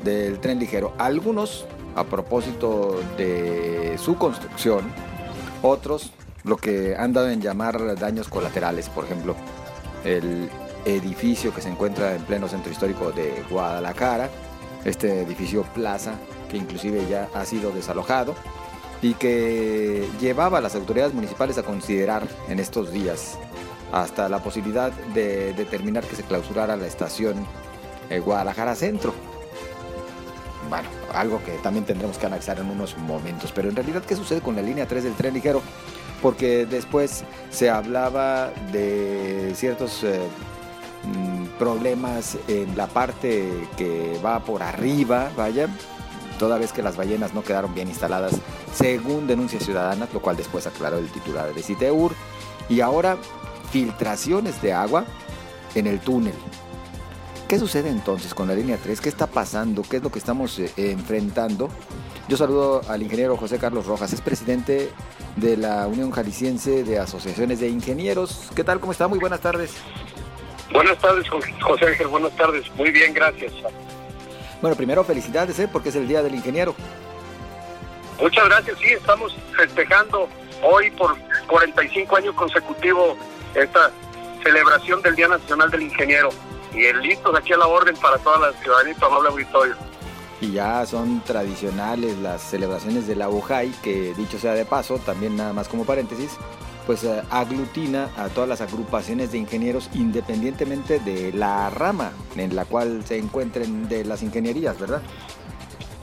del 0.04 0.38
tren 0.38 0.60
ligero. 0.60 0.94
Algunos 0.98 1.66
a 1.96 2.04
propósito 2.04 3.00
de 3.16 3.96
su 3.98 4.14
construcción, 4.14 4.84
otros, 5.62 6.12
lo 6.44 6.56
que 6.56 6.94
han 6.96 7.12
dado 7.12 7.28
en 7.28 7.40
llamar 7.40 7.98
daños 7.98 8.28
colaterales, 8.28 8.88
por 8.88 9.04
ejemplo, 9.04 9.34
el 10.04 10.48
edificio 10.84 11.52
que 11.52 11.60
se 11.60 11.70
encuentra 11.70 12.14
en 12.14 12.22
pleno 12.22 12.46
centro 12.46 12.70
histórico 12.70 13.10
de 13.10 13.42
Guadalajara, 13.50 14.30
este 14.84 15.22
edificio 15.22 15.64
Plaza, 15.74 16.14
que 16.48 16.56
inclusive 16.56 17.04
ya 17.10 17.28
ha 17.34 17.44
sido 17.44 17.72
desalojado 17.72 18.36
y 19.02 19.14
que 19.14 20.08
llevaba 20.20 20.58
a 20.58 20.60
las 20.60 20.76
autoridades 20.76 21.12
municipales 21.12 21.58
a 21.58 21.64
considerar 21.64 22.26
en 22.48 22.60
estos 22.60 22.92
días 22.92 23.36
hasta 23.92 24.28
la 24.28 24.38
posibilidad 24.38 24.92
de 25.12 25.52
determinar 25.52 26.04
que 26.04 26.16
se 26.16 26.22
clausurara 26.22 26.76
la 26.76 26.86
estación 26.86 27.44
eh, 28.08 28.20
Guadalajara 28.20 28.74
Centro. 28.76 29.12
Bueno, 30.70 30.88
algo 31.12 31.42
que 31.44 31.52
también 31.58 31.84
tendremos 31.84 32.16
que 32.16 32.26
analizar 32.26 32.58
en 32.58 32.70
unos 32.70 32.96
momentos. 32.96 33.52
Pero 33.52 33.68
en 33.68 33.76
realidad, 33.76 34.02
¿qué 34.04 34.16
sucede 34.16 34.40
con 34.40 34.56
la 34.56 34.62
línea 34.62 34.86
3 34.86 35.04
del 35.04 35.14
tren 35.14 35.34
ligero? 35.34 35.60
Porque 36.22 36.64
después 36.64 37.24
se 37.50 37.68
hablaba 37.68 38.50
de 38.70 39.52
ciertos 39.56 40.04
eh, 40.04 40.20
mm, 41.04 41.58
problemas 41.58 42.38
en 42.48 42.76
la 42.76 42.86
parte 42.86 43.68
que 43.76 44.18
va 44.24 44.40
por 44.40 44.62
arriba, 44.62 45.30
vaya, 45.36 45.68
toda 46.38 46.56
vez 46.56 46.72
que 46.72 46.82
las 46.82 46.96
ballenas 46.96 47.34
no 47.34 47.42
quedaron 47.42 47.74
bien 47.74 47.88
instaladas, 47.88 48.32
según 48.72 49.26
denuncias 49.26 49.64
ciudadanas, 49.64 50.12
lo 50.12 50.20
cual 50.20 50.36
después 50.36 50.66
aclaró 50.66 50.98
el 50.98 51.08
titular 51.08 51.52
de 51.54 51.62
Citeur. 51.62 52.12
Y 52.68 52.80
ahora, 52.80 53.16
filtraciones 53.70 54.60
de 54.62 54.72
agua 54.72 55.04
en 55.74 55.86
el 55.86 56.00
túnel. 56.00 56.34
¿Qué 57.48 57.58
sucede 57.58 57.90
entonces 57.90 58.34
con 58.34 58.48
la 58.48 58.54
línea 58.54 58.78
3? 58.82 59.00
¿Qué 59.00 59.08
está 59.08 59.26
pasando? 59.26 59.82
¿Qué 59.82 59.98
es 59.98 60.02
lo 60.02 60.10
que 60.10 60.18
estamos 60.18 60.58
eh, 60.58 60.72
enfrentando? 60.76 61.68
Yo 62.28 62.36
saludo 62.36 62.80
al 62.88 63.02
ingeniero 63.02 63.36
José 63.36 63.58
Carlos 63.58 63.84
Rojas, 63.86 64.12
es 64.12 64.22
presidente 64.22 64.90
de 65.36 65.56
la 65.56 65.86
Unión 65.86 66.10
Jalisciense 66.12 66.84
de 66.84 66.98
Asociaciones 66.98 67.60
de 67.60 67.68
Ingenieros. 67.68 68.50
¿Qué 68.54 68.64
tal? 68.64 68.80
¿Cómo 68.80 68.92
está? 68.92 69.06
Muy 69.08 69.18
buenas 69.18 69.40
tardes. 69.40 69.72
Buenas 70.72 70.96
tardes, 70.98 71.28
José 71.28 71.86
Ángel. 71.86 72.06
Buenas 72.06 72.34
tardes. 72.36 72.64
Muy 72.76 72.90
bien, 72.90 73.12
gracias. 73.12 73.52
Bueno, 74.62 74.76
primero 74.76 75.04
felicidades, 75.04 75.58
¿eh? 75.58 75.68
porque 75.70 75.90
es 75.90 75.96
el 75.96 76.06
Día 76.06 76.22
del 76.22 76.34
Ingeniero. 76.34 76.74
Muchas 78.22 78.44
gracias. 78.44 78.78
Sí, 78.78 78.86
estamos 78.92 79.36
festejando 79.56 80.28
hoy 80.62 80.92
por 80.92 81.16
45 81.48 82.16
años 82.16 82.34
consecutivos 82.36 83.18
esta 83.52 83.90
celebración 84.44 85.02
del 85.02 85.16
Día 85.16 85.26
Nacional 85.26 85.68
del 85.72 85.82
Ingeniero. 85.82 86.28
Y 86.72 86.84
el 86.84 87.00
listos 87.00 87.36
aquí 87.36 87.52
a 87.52 87.56
la 87.56 87.66
orden 87.66 87.96
para 87.96 88.18
toda 88.18 88.38
la 88.38 88.56
ciudadanía 88.60 88.94
y 88.98 89.04
amable 89.04 89.28
auditorio. 89.28 89.74
Y 90.40 90.52
ya 90.52 90.86
son 90.86 91.20
tradicionales 91.24 92.16
las 92.18 92.42
celebraciones 92.42 93.08
de 93.08 93.16
la 93.16 93.28
UJAI, 93.28 93.72
que 93.82 94.14
dicho 94.14 94.38
sea 94.38 94.54
de 94.54 94.64
paso, 94.64 94.98
también 94.98 95.36
nada 95.36 95.52
más 95.52 95.68
como 95.68 95.84
paréntesis, 95.84 96.36
pues 96.86 97.02
eh, 97.02 97.22
aglutina 97.28 98.08
a 98.16 98.28
todas 98.28 98.48
las 98.48 98.60
agrupaciones 98.60 99.32
de 99.32 99.38
ingenieros 99.38 99.90
independientemente 99.94 101.00
de 101.00 101.32
la 101.32 101.70
rama 101.70 102.12
en 102.36 102.54
la 102.54 102.66
cual 102.66 103.04
se 103.04 103.18
encuentren 103.18 103.88
de 103.88 104.04
las 104.04 104.22
ingenierías, 104.22 104.78
¿verdad? 104.78 105.02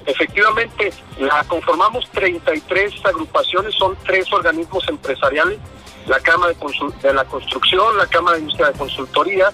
Efectivamente, 0.09 0.91
la 1.19 1.43
conformamos 1.43 2.09
33 2.09 3.05
agrupaciones, 3.05 3.75
son 3.75 3.95
tres 4.05 4.31
organismos 4.33 4.87
empresariales, 4.89 5.59
la 6.07 6.19
Cámara 6.19 6.51
de, 6.51 7.13
la 7.13 7.25
Construcción, 7.25 7.95
la 7.95 8.07
Cámara 8.07 8.37
de 8.37 8.41
Industria 8.41 8.71
de 8.71 8.79
Consultoría, 8.79 9.51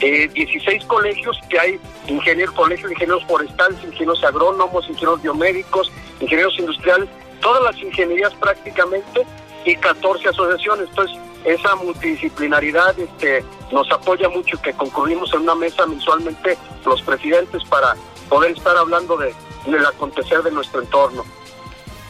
eh, 0.00 0.26
16 0.32 0.86
colegios 0.86 1.38
que 1.50 1.60
hay, 1.60 1.80
ingenieros, 2.06 2.54
colegios 2.54 2.88
de 2.88 2.94
ingenieros 2.94 3.22
forestales, 3.26 3.78
ingenieros 3.84 4.24
agrónomos, 4.24 4.88
ingenieros 4.88 5.20
biomédicos, 5.20 5.92
ingenieros 6.20 6.58
industriales, 6.58 7.10
todas 7.42 7.62
las 7.62 7.76
ingenierías 7.76 8.32
prácticamente 8.36 9.26
y 9.66 9.76
14 9.76 10.26
asociaciones. 10.30 10.88
Entonces, 10.88 11.18
esa 11.44 11.76
multidisciplinaridad 11.76 12.98
este, 12.98 13.44
nos 13.70 13.90
apoya 13.92 14.30
mucho 14.30 14.60
que 14.62 14.72
concurrimos 14.72 15.34
en 15.34 15.40
una 15.40 15.54
mesa 15.54 15.84
mensualmente 15.84 16.56
los 16.86 17.02
presidentes 17.02 17.62
para 17.64 17.94
poder 18.30 18.52
estar 18.52 18.74
hablando 18.74 19.18
de, 19.18 19.34
del 19.66 19.84
acontecer 19.84 20.42
de 20.42 20.50
nuestro 20.50 20.80
entorno. 20.82 21.24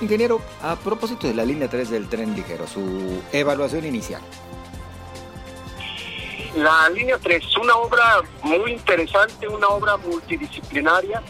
Ingeniero, 0.00 0.40
a 0.62 0.76
propósito 0.76 1.26
de 1.26 1.34
la 1.34 1.44
línea 1.44 1.68
3 1.68 1.90
del 1.90 2.08
tren 2.08 2.34
ligero, 2.36 2.66
su 2.66 3.20
evaluación 3.32 3.84
inicial. 3.84 4.22
La 6.56 6.88
línea 6.90 7.18
3 7.18 7.44
es 7.44 7.56
una 7.56 7.74
obra 7.76 8.22
muy 8.42 8.72
interesante, 8.72 9.48
una 9.48 9.68
obra 9.68 9.96
multidisciplinaria 9.96 11.22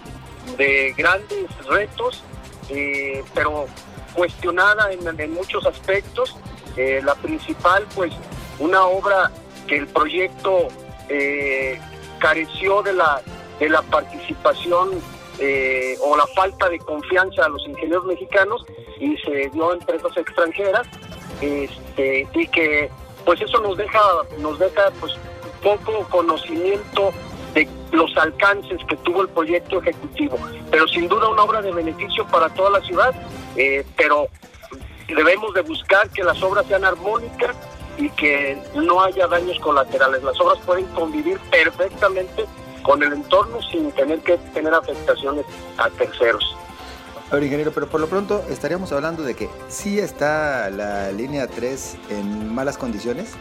de 0.57 0.95
grandes 0.97 1.47
retos, 1.67 2.23
eh, 2.69 3.25
pero 3.35 3.67
cuestionada 4.15 4.91
en, 4.93 5.33
muchos 5.33 5.65
aspectos. 5.67 6.37
Eh, 6.77 7.01
la 7.05 7.15
principal, 7.17 7.87
pues, 7.95 8.13
una 8.59 8.85
obra 8.85 9.31
que 9.67 9.79
el 9.79 9.87
proyecto 9.89 10.69
eh, 11.09 11.81
careció 12.19 12.83
de 12.83 12.93
la, 12.93 13.23
de 13.59 13.69
la 13.69 13.83
participación 13.83 14.91
o 16.01 16.17
la 16.17 16.27
falta 16.29 16.69
de 16.69 16.79
confianza 16.81 17.45
a 17.45 17.49
los 17.49 17.67
ingenieros 17.67 18.05
mexicanos 18.07 18.65
y 18.99 19.17
se 19.19 19.51
dio 19.51 19.71
a 19.71 19.75
empresas 19.75 20.17
extranjeras 20.17 20.87
este, 21.41 22.27
y 22.35 22.47
que 22.49 22.91
pues 23.25 23.41
eso 23.41 23.61
nos 23.61 23.77
deja, 23.77 24.01
nos 24.39 24.59
deja 24.59 24.91
pues 25.01 25.13
poco 25.63 26.07
conocimiento 26.11 27.13
de 27.55 27.69
los 27.93 28.17
alcances 28.17 28.79
que 28.89 28.97
tuvo 28.99 29.23
el 29.23 29.29
proyecto 29.29 29.81
ejecutivo, 29.81 30.39
pero 30.71 30.87
sin 30.89 31.09
duda 31.09 31.29
una 31.29 31.43
obra 31.43 31.63
de 31.63 31.73
beneficio 31.73 32.27
para 32.27 32.49
toda 32.51 32.71
la 32.79 32.81
ciudad, 32.87 33.15
eh, 33.57 33.85
pero 33.97 34.29
debemos 35.09 35.55
de 35.55 35.63
buscar 35.63 36.09
que 36.11 36.23
las 36.23 36.43
obras 36.43 36.67
sean 36.67 36.85
armónicas 36.85 37.57
y 37.97 38.09
que 38.11 38.57
no 38.75 39.03
haya 39.03 39.27
daños 39.27 39.59
colaterales. 39.61 40.23
Las 40.23 40.39
obras 40.41 40.59
pueden 40.65 40.87
convivir 40.87 41.39
perfectamente 41.51 42.47
con 42.83 43.03
el 43.03 43.13
entorno 43.13 43.61
sin 43.63 43.91
tener 43.93 44.21
que 44.21 44.37
tener 44.55 44.73
afectaciones 44.75 45.45
a 45.77 45.89
terceros. 45.91 46.57
A 47.31 47.35
ver, 47.35 47.45
ingeniero, 47.45 47.73
pero 47.73 47.87
por 47.89 48.01
lo 48.01 48.07
pronto 48.07 48.43
estaríamos 48.49 48.91
hablando 48.93 49.23
de 49.23 49.35
que 49.35 49.51
sí 49.69 49.99
está 49.99 50.71
la 50.71 51.13
línea 51.13 51.47
3 51.47 51.97
en 52.11 52.55
malas 52.55 52.79
condiciones. 52.79 53.35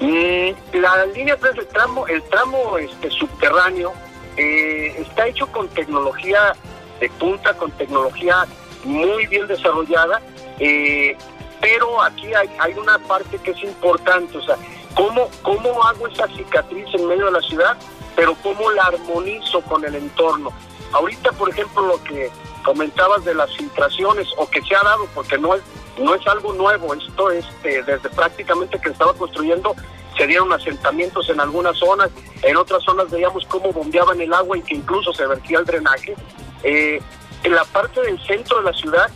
Mm, 0.00 0.78
la 0.78 1.06
línea 1.06 1.36
3 1.36 1.54
del 1.56 1.66
tramo, 1.66 2.06
el 2.06 2.22
tramo 2.24 2.78
este, 2.78 3.10
subterráneo, 3.10 3.92
eh, 4.38 4.94
está 4.98 5.26
hecho 5.26 5.46
con 5.48 5.68
tecnología 5.68 6.54
de 7.00 7.10
punta, 7.10 7.54
con 7.54 7.70
tecnología 7.72 8.46
muy 8.84 9.26
bien 9.26 9.46
desarrollada, 9.46 10.22
eh, 10.58 11.16
pero 11.60 12.02
aquí 12.02 12.32
hay, 12.32 12.48
hay 12.58 12.74
una 12.74 12.98
parte 12.98 13.38
que 13.38 13.50
es 13.50 13.62
importante, 13.62 14.38
o 14.38 14.42
sea, 14.42 14.56
¿cómo, 14.96 15.30
¿cómo 15.42 15.84
hago 15.84 16.08
esa 16.08 16.26
cicatriz 16.28 16.86
en 16.94 17.06
medio 17.06 17.26
de 17.26 17.32
la 17.32 17.40
ciudad, 17.42 17.76
pero 18.16 18.34
cómo 18.42 18.72
la 18.72 18.84
armonizo 18.84 19.60
con 19.60 19.84
el 19.84 19.94
entorno? 19.94 20.52
Ahorita, 20.92 21.30
por 21.32 21.50
ejemplo, 21.50 21.86
lo 21.86 22.02
que 22.02 22.30
comentabas 22.64 23.24
de 23.24 23.34
las 23.34 23.54
filtraciones 23.56 24.26
o 24.36 24.48
que 24.50 24.60
se 24.62 24.74
ha 24.74 24.82
dado, 24.82 25.06
porque 25.14 25.38
no 25.38 25.54
es, 25.54 25.62
no 25.98 26.14
es 26.14 26.26
algo 26.26 26.52
nuevo, 26.54 26.94
esto 26.94 27.30
es 27.30 27.44
este, 27.46 27.82
desde 27.84 28.08
prácticamente 28.10 28.80
que 28.80 28.88
estaba 28.88 29.14
construyendo, 29.14 29.76
se 30.16 30.26
dieron 30.26 30.52
asentamientos 30.52 31.28
en 31.28 31.40
algunas 31.40 31.76
zonas, 31.76 32.10
en 32.42 32.56
otras 32.56 32.82
zonas 32.82 33.10
veíamos 33.10 33.44
cómo 33.46 33.72
bombeaban 33.72 34.20
el 34.20 34.32
agua 34.32 34.56
y 34.56 34.62
que 34.62 34.76
incluso 34.76 35.12
se 35.12 35.26
vertía 35.26 35.58
el 35.58 35.66
drenaje. 35.66 36.14
Eh, 36.62 37.00
en 37.44 37.54
la 37.54 37.64
parte 37.64 38.00
del 38.00 38.18
centro 38.26 38.58
de 38.58 38.64
la 38.64 38.72
ciudad 38.72 39.10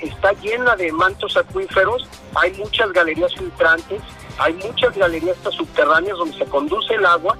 está 0.00 0.32
llena 0.34 0.76
de 0.76 0.92
mantos 0.92 1.36
acuíferos, 1.36 2.06
hay 2.34 2.52
muchas 2.52 2.92
galerías 2.92 3.34
filtrantes, 3.34 4.00
hay 4.38 4.54
muchas 4.54 4.96
galerías 4.96 5.36
subterráneas 5.50 6.16
donde 6.16 6.36
se 6.36 6.46
conduce 6.46 6.94
el 6.94 7.04
agua 7.06 7.36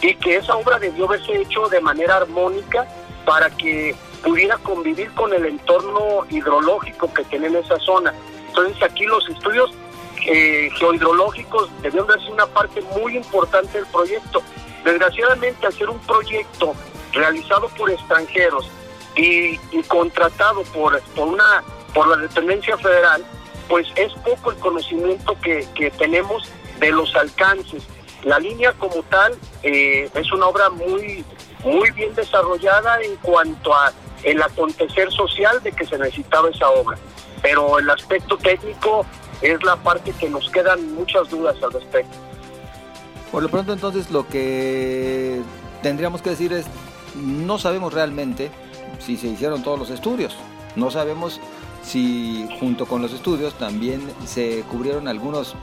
y 0.00 0.14
que 0.14 0.36
esa 0.36 0.56
obra 0.56 0.78
debió 0.78 1.06
haberse 1.06 1.40
hecho 1.40 1.68
de 1.68 1.80
manera 1.80 2.16
armónica 2.16 2.86
para 3.24 3.50
que 3.50 3.94
pudiera 4.22 4.56
convivir 4.58 5.10
con 5.12 5.32
el 5.32 5.46
entorno 5.46 6.24
hidrológico 6.30 7.12
que 7.12 7.24
tiene 7.24 7.48
en 7.48 7.56
esa 7.56 7.78
zona. 7.78 8.14
Entonces 8.48 8.82
aquí 8.82 9.04
los 9.06 9.28
estudios 9.28 9.70
eh, 10.26 10.70
geohidrológicos 10.76 11.70
debieron 11.82 12.08
de 12.08 12.14
ser 12.20 12.32
una 12.32 12.46
parte 12.46 12.80
muy 12.96 13.16
importante 13.16 13.78
del 13.78 13.86
proyecto. 13.86 14.42
Desgraciadamente, 14.84 15.70
ser 15.72 15.90
un 15.90 15.98
proyecto 16.00 16.74
realizado 17.12 17.68
por 17.70 17.90
extranjeros 17.90 18.70
y, 19.16 19.58
contratado 19.88 20.62
por, 20.64 21.00
por, 21.14 21.28
una, 21.28 21.62
por 21.92 22.08
la 22.08 22.16
dependencia 22.16 22.76
federal, 22.78 23.24
pues 23.70 23.86
es 23.94 24.12
poco 24.24 24.50
el 24.50 24.56
conocimiento 24.58 25.36
que, 25.40 25.64
tenemos 25.96 26.42
de 26.80 26.90
los 26.90 27.14
alcances. 27.14 27.84
La 28.24 28.40
línea 28.40 28.72
como 28.72 29.02
tal 29.04 29.32
eh, 29.62 30.10
es 30.12 30.32
una 30.32 30.46
obra 30.46 30.68
muy, 30.70 31.24
muy 31.64 31.90
bien 31.92 32.12
desarrollada 32.16 33.00
en 33.00 33.14
cuanto 33.22 33.72
a 33.72 33.92
el 34.24 34.42
acontecer 34.42 35.10
social 35.12 35.62
de 35.62 35.70
que 35.70 35.86
se 35.86 35.96
necesitaba 35.96 36.50
esa 36.50 36.68
obra. 36.68 36.98
Pero 37.42 37.78
el 37.78 37.88
aspecto 37.88 38.36
técnico 38.36 39.06
es 39.40 39.62
la 39.62 39.76
parte 39.76 40.12
que 40.18 40.28
nos 40.28 40.50
quedan 40.50 40.92
muchas 40.94 41.30
dudas 41.30 41.54
al 41.62 41.72
respecto. 41.72 42.16
Por 43.30 43.44
lo 43.44 43.48
pronto 43.48 43.72
entonces 43.72 44.10
lo 44.10 44.26
que 44.26 45.40
tendríamos 45.80 46.22
que 46.22 46.30
decir 46.30 46.52
es, 46.52 46.66
no 47.14 47.56
sabemos 47.58 47.94
realmente 47.94 48.50
si 48.98 49.16
se 49.16 49.28
hicieron 49.28 49.62
todos 49.62 49.78
los 49.78 49.90
estudios, 49.90 50.36
no 50.74 50.90
sabemos 50.90 51.40
si 51.82 52.48
junto 52.58 52.86
con 52.86 53.02
los 53.02 53.12
estudios 53.12 53.54
también 53.54 54.02
se 54.26 54.62
cubrieron 54.70 55.08
algunos 55.08 55.56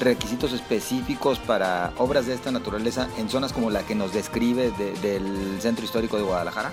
requisitos 0.00 0.52
específicos 0.52 1.38
para 1.38 1.92
obras 1.98 2.26
de 2.26 2.34
esta 2.34 2.50
naturaleza 2.50 3.08
en 3.18 3.28
zonas 3.28 3.52
como 3.52 3.70
la 3.70 3.84
que 3.84 3.94
nos 3.94 4.12
describe 4.12 4.70
del 5.00 5.60
centro 5.60 5.84
histórico 5.84 6.16
de 6.16 6.24
Guadalajara? 6.24 6.72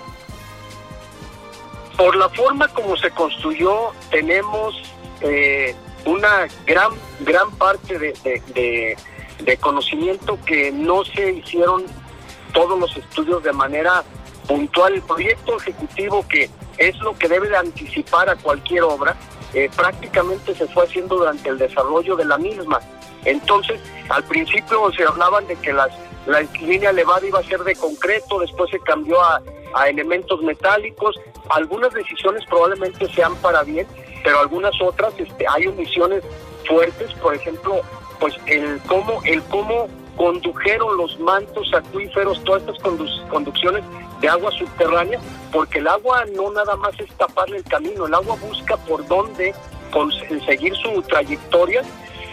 Por 1.96 2.16
la 2.16 2.28
forma 2.30 2.66
como 2.68 2.96
se 2.96 3.10
construyó, 3.10 3.92
tenemos 4.10 4.74
eh, 5.20 5.74
una 6.06 6.48
gran, 6.66 6.92
gran 7.20 7.50
parte 7.52 7.98
de, 7.98 8.96
de, 9.44 9.56
conocimiento 9.58 10.38
que 10.46 10.72
no 10.72 11.04
se 11.04 11.32
hicieron 11.32 11.84
todos 12.52 12.78
los 12.78 12.96
estudios 12.96 13.42
de 13.42 13.52
manera 13.52 14.02
puntual. 14.46 14.94
El 14.94 15.02
proyecto 15.02 15.58
ejecutivo, 15.58 16.26
que 16.26 16.48
es 16.80 16.98
lo 17.00 17.16
que 17.16 17.28
debe 17.28 17.48
de 17.48 17.56
anticipar 17.56 18.28
a 18.30 18.36
cualquier 18.36 18.82
obra, 18.82 19.14
eh, 19.52 19.70
prácticamente 19.76 20.54
se 20.54 20.66
fue 20.68 20.84
haciendo 20.84 21.18
durante 21.18 21.50
el 21.50 21.58
desarrollo 21.58 22.16
de 22.16 22.24
la 22.24 22.38
misma. 22.38 22.80
Entonces, 23.26 23.78
al 24.08 24.24
principio 24.24 24.90
se 24.92 25.04
hablaban 25.04 25.46
de 25.46 25.56
que 25.56 25.74
las, 25.74 25.90
la 26.26 26.40
línea 26.40 26.90
elevada 26.90 27.26
iba 27.26 27.38
a 27.38 27.44
ser 27.44 27.62
de 27.64 27.76
concreto, 27.76 28.38
después 28.38 28.70
se 28.70 28.80
cambió 28.80 29.22
a, 29.22 29.42
elementos 29.86 30.42
metálicos. 30.42 31.14
Algunas 31.50 31.92
decisiones 31.92 32.44
probablemente 32.46 33.06
sean 33.14 33.36
para 33.36 33.62
bien, 33.62 33.86
pero 34.24 34.40
algunas 34.40 34.72
otras 34.80 35.12
este, 35.18 35.46
hay 35.48 35.68
omisiones 35.68 36.24
fuertes, 36.66 37.12
por 37.14 37.34
ejemplo, 37.34 37.80
pues 38.18 38.34
el 38.46 38.80
cómo, 38.88 39.20
el 39.24 39.42
cómo 39.44 39.86
condujeron 40.20 40.98
los 40.98 41.18
mantos 41.18 41.72
acuíferos, 41.72 42.44
todas 42.44 42.60
estas 42.60 42.78
conducciones 43.30 43.82
de 44.20 44.28
agua 44.28 44.50
subterránea, 44.50 45.18
porque 45.50 45.78
el 45.78 45.88
agua 45.88 46.26
no 46.36 46.52
nada 46.52 46.76
más 46.76 46.92
es 47.00 47.10
taparle 47.16 47.56
el 47.56 47.64
camino, 47.64 48.04
el 48.04 48.12
agua 48.12 48.36
busca 48.36 48.76
por 48.76 49.06
dónde 49.06 49.54
seguir 50.44 50.76
su 50.76 51.00
trayectoria 51.04 51.80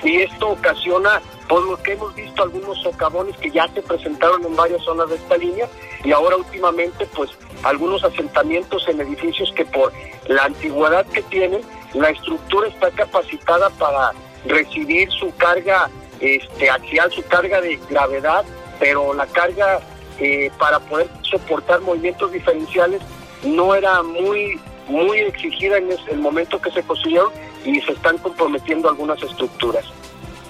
y 0.04 0.18
esto 0.18 0.50
ocasiona, 0.50 1.22
por 1.48 1.64
lo 1.64 1.82
que 1.82 1.94
hemos 1.94 2.14
visto, 2.14 2.44
algunos 2.44 2.78
socavones 2.82 3.38
que 3.38 3.52
ya 3.52 3.70
se 3.70 3.82
presentaron 3.82 4.44
en 4.44 4.58
varias 4.58 4.84
zonas 4.84 5.08
de 5.08 5.16
esta 5.16 5.38
línea 5.38 5.70
y 6.04 6.12
ahora 6.12 6.36
últimamente 6.36 7.08
pues 7.16 7.30
algunos 7.64 8.04
asentamientos 8.04 8.86
en 8.90 9.00
edificios 9.00 9.50
que 9.54 9.64
por 9.64 9.94
la 10.28 10.44
antigüedad 10.44 11.06
que 11.06 11.22
tienen 11.24 11.62
la 11.94 12.10
estructura 12.10 12.68
está 12.68 12.92
capacitada 12.92 13.70
para 13.70 14.12
recibir 14.46 15.10
su 15.12 15.34
carga 15.38 15.90
este, 16.20 16.70
axial, 16.70 17.12
su 17.12 17.24
carga 17.24 17.62
de 17.62 17.80
gravedad, 17.90 18.46
pero 18.80 19.14
la 19.14 19.26
carga 19.28 19.80
eh, 20.20 20.52
para 20.58 20.80
poder 20.80 21.10
soportar 21.22 21.82
movimientos 21.82 22.32
diferenciales 22.32 23.02
no 23.44 23.76
era 23.76 24.02
muy, 24.04 24.60
muy 24.88 25.20
exigida 25.20 25.78
en 25.78 25.90
el 26.10 26.20
momento 26.20 26.60
que 26.60 26.72
se 26.72 26.82
construyeron 26.84 27.32
y 27.66 27.80
se 27.82 27.92
están 27.92 28.18
comprometiendo 28.18 28.90
algunas 28.90 29.22
estructuras. 29.22 29.86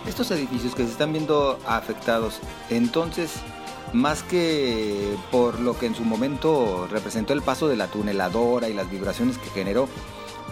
Estos 0.07 0.31
edificios 0.31 0.73
que 0.73 0.83
se 0.83 0.91
están 0.91 1.11
viendo 1.11 1.59
afectados, 1.67 2.39
entonces, 2.69 3.33
más 3.91 4.23
que 4.23 5.15
por 5.31 5.59
lo 5.59 5.77
que 5.77 5.87
en 5.87 5.95
su 5.95 6.03
momento 6.03 6.87
representó 6.89 7.33
el 7.33 7.41
paso 7.41 7.67
de 7.67 7.75
la 7.75 7.87
tuneladora 7.87 8.69
y 8.69 8.73
las 8.73 8.89
vibraciones 8.89 9.37
que 9.37 9.49
generó, 9.49 9.89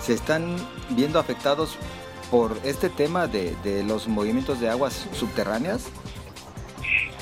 se 0.01 0.13
están 0.13 0.57
viendo 0.89 1.19
afectados 1.19 1.77
por 2.36 2.51
este 2.65 2.89
tema 2.89 3.27
de, 3.27 3.82
los 3.88 4.10
movimientos 4.10 4.60
de 4.60 4.70
aguas 4.70 5.08
subterráneas? 5.13 5.86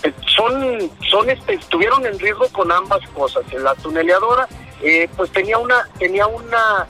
Eh, 0.02 0.12
son, 0.26 0.90
son 1.08 1.30
este, 1.30 1.54
estuvieron 1.54 2.04
en 2.08 2.18
riesgo 2.18 2.48
con 2.52 2.72
ambas 2.72 3.08
cosas. 3.10 3.44
La 3.54 3.76
tuneleadora, 3.76 4.48
eh, 4.82 5.08
pues 5.16 5.32
tenía 5.32 5.60
una, 5.60 5.88
tenía 6.00 6.26
una 6.26 6.88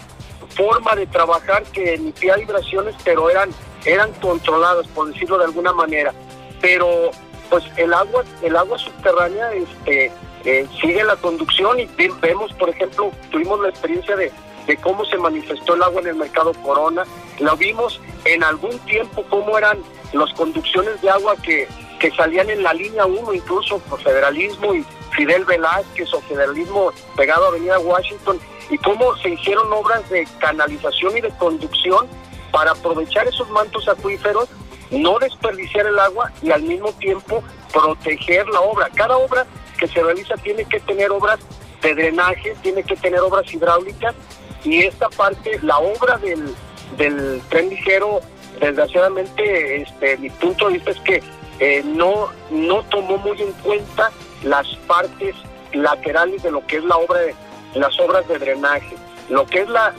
forma 0.56 0.96
de 0.96 1.06
trabajar 1.08 1.64
que 1.64 1.96
emitía 1.96 2.38
vibraciones, 2.38 2.96
pero 3.04 3.30
eran, 3.30 3.50
eran 3.84 4.14
controladas, 4.14 4.88
por 4.88 5.12
decirlo 5.12 5.38
de 5.40 5.44
alguna 5.44 5.74
manera. 5.74 6.14
Pero, 6.62 7.12
pues 7.50 7.66
el 7.76 7.94
agua, 7.94 8.24
el 8.42 8.56
agua 8.56 8.78
subterránea, 8.78 9.52
este, 9.52 10.14
eh, 10.46 10.66
sigue 10.80 11.04
la 11.04 11.18
conducción 11.18 11.78
y 11.78 11.90
vemos, 12.22 12.54
por 12.54 12.70
ejemplo, 12.70 13.12
tuvimos 13.32 13.60
la 13.60 13.68
experiencia 13.68 14.16
de 14.16 14.32
de 14.68 14.78
cómo 14.78 15.06
se 15.06 15.18
manifestó 15.18 15.76
el 15.76 15.84
agua 15.84 16.02
en 16.02 16.08
el 16.08 16.16
mercado 16.16 16.54
Corona. 16.64 17.04
Lo 17.40 17.56
vimos 17.58 18.00
en 18.26 18.44
algún 18.44 18.78
tiempo 18.80 19.24
cómo 19.30 19.58
eran 19.58 19.80
las 20.14 20.32
conducciones 20.34 21.02
de 21.02 21.10
agua 21.10 21.36
que, 21.44 21.68
que 22.00 22.12
salían 22.12 22.50
en 22.50 22.64
la 22.64 22.74
línea 22.74 23.06
1, 23.06 23.34
incluso 23.34 23.80
por 23.80 24.02
federalismo 24.02 24.74
y 24.74 24.86
Fidel 25.12 25.46
Velázquez 25.46 26.14
o 26.14 26.22
federalismo 26.22 26.92
pegado 27.16 27.46
a 27.46 27.48
Avenida 27.50 27.80
Washington, 27.80 28.40
y 28.70 28.78
cómo 28.78 29.16
se 29.18 29.30
hicieron 29.30 29.72
obras 29.74 30.08
de 30.10 30.28
canalización 30.40 31.18
y 31.18 31.22
de 31.22 31.30
conducción 31.38 32.08
para 32.52 32.72
aprovechar 32.72 33.28
esos 33.28 33.50
mantos 33.50 33.88
acuíferos, 33.88 34.48
no 34.92 35.18
desperdiciar 35.20 35.88
el 35.88 36.00
agua 36.00 36.32
y 36.42 36.52
al 36.52 36.62
mismo 36.64 36.92
tiempo 36.94 37.44
proteger 37.74 38.48
la 38.48 38.62
obra. 38.62 38.90
Cada 38.94 39.18
obra 39.18 39.46
que 39.78 39.88
se 39.88 40.02
realiza 40.02 40.36
tiene 40.38 40.64
que 40.66 40.80
tener 40.80 41.12
obras 41.12 41.40
de 41.82 41.96
drenaje, 41.96 42.56
tiene 42.62 42.84
que 42.84 42.96
tener 42.96 43.20
obras 43.20 43.52
hidráulicas 43.52 44.16
y 44.64 44.84
esta 44.84 45.10
parte, 45.10 45.60
la 45.62 45.78
obra 45.78 46.18
del, 46.18 46.56
del 46.98 47.42
tren 47.50 47.70
ligero, 47.70 48.22
desgraciadamente, 48.60 49.82
este, 49.82 50.18
mi 50.18 50.30
punto 50.30 50.68
de 50.68 50.74
vista 50.74 50.92
es 50.92 51.00
que 51.02 51.24
eh, 51.60 51.82
no, 51.86 52.30
no 52.50 52.84
tomó 52.84 53.18
muy 53.18 53.42
en 53.42 53.52
cuenta 53.54 54.12
las 54.44 54.68
partes 54.88 55.36
laterales 55.74 56.44
de 56.44 56.52
lo 56.52 56.66
que 56.66 56.78
es 56.78 56.84
la 56.84 56.98
obra 56.98 57.20
de 57.20 57.36
las 57.76 58.00
obras 58.00 58.28
de 58.28 58.40
drenaje, 58.40 58.96
lo 59.30 59.46
que 59.46 59.62
es 59.62 59.70
la, 59.70 59.94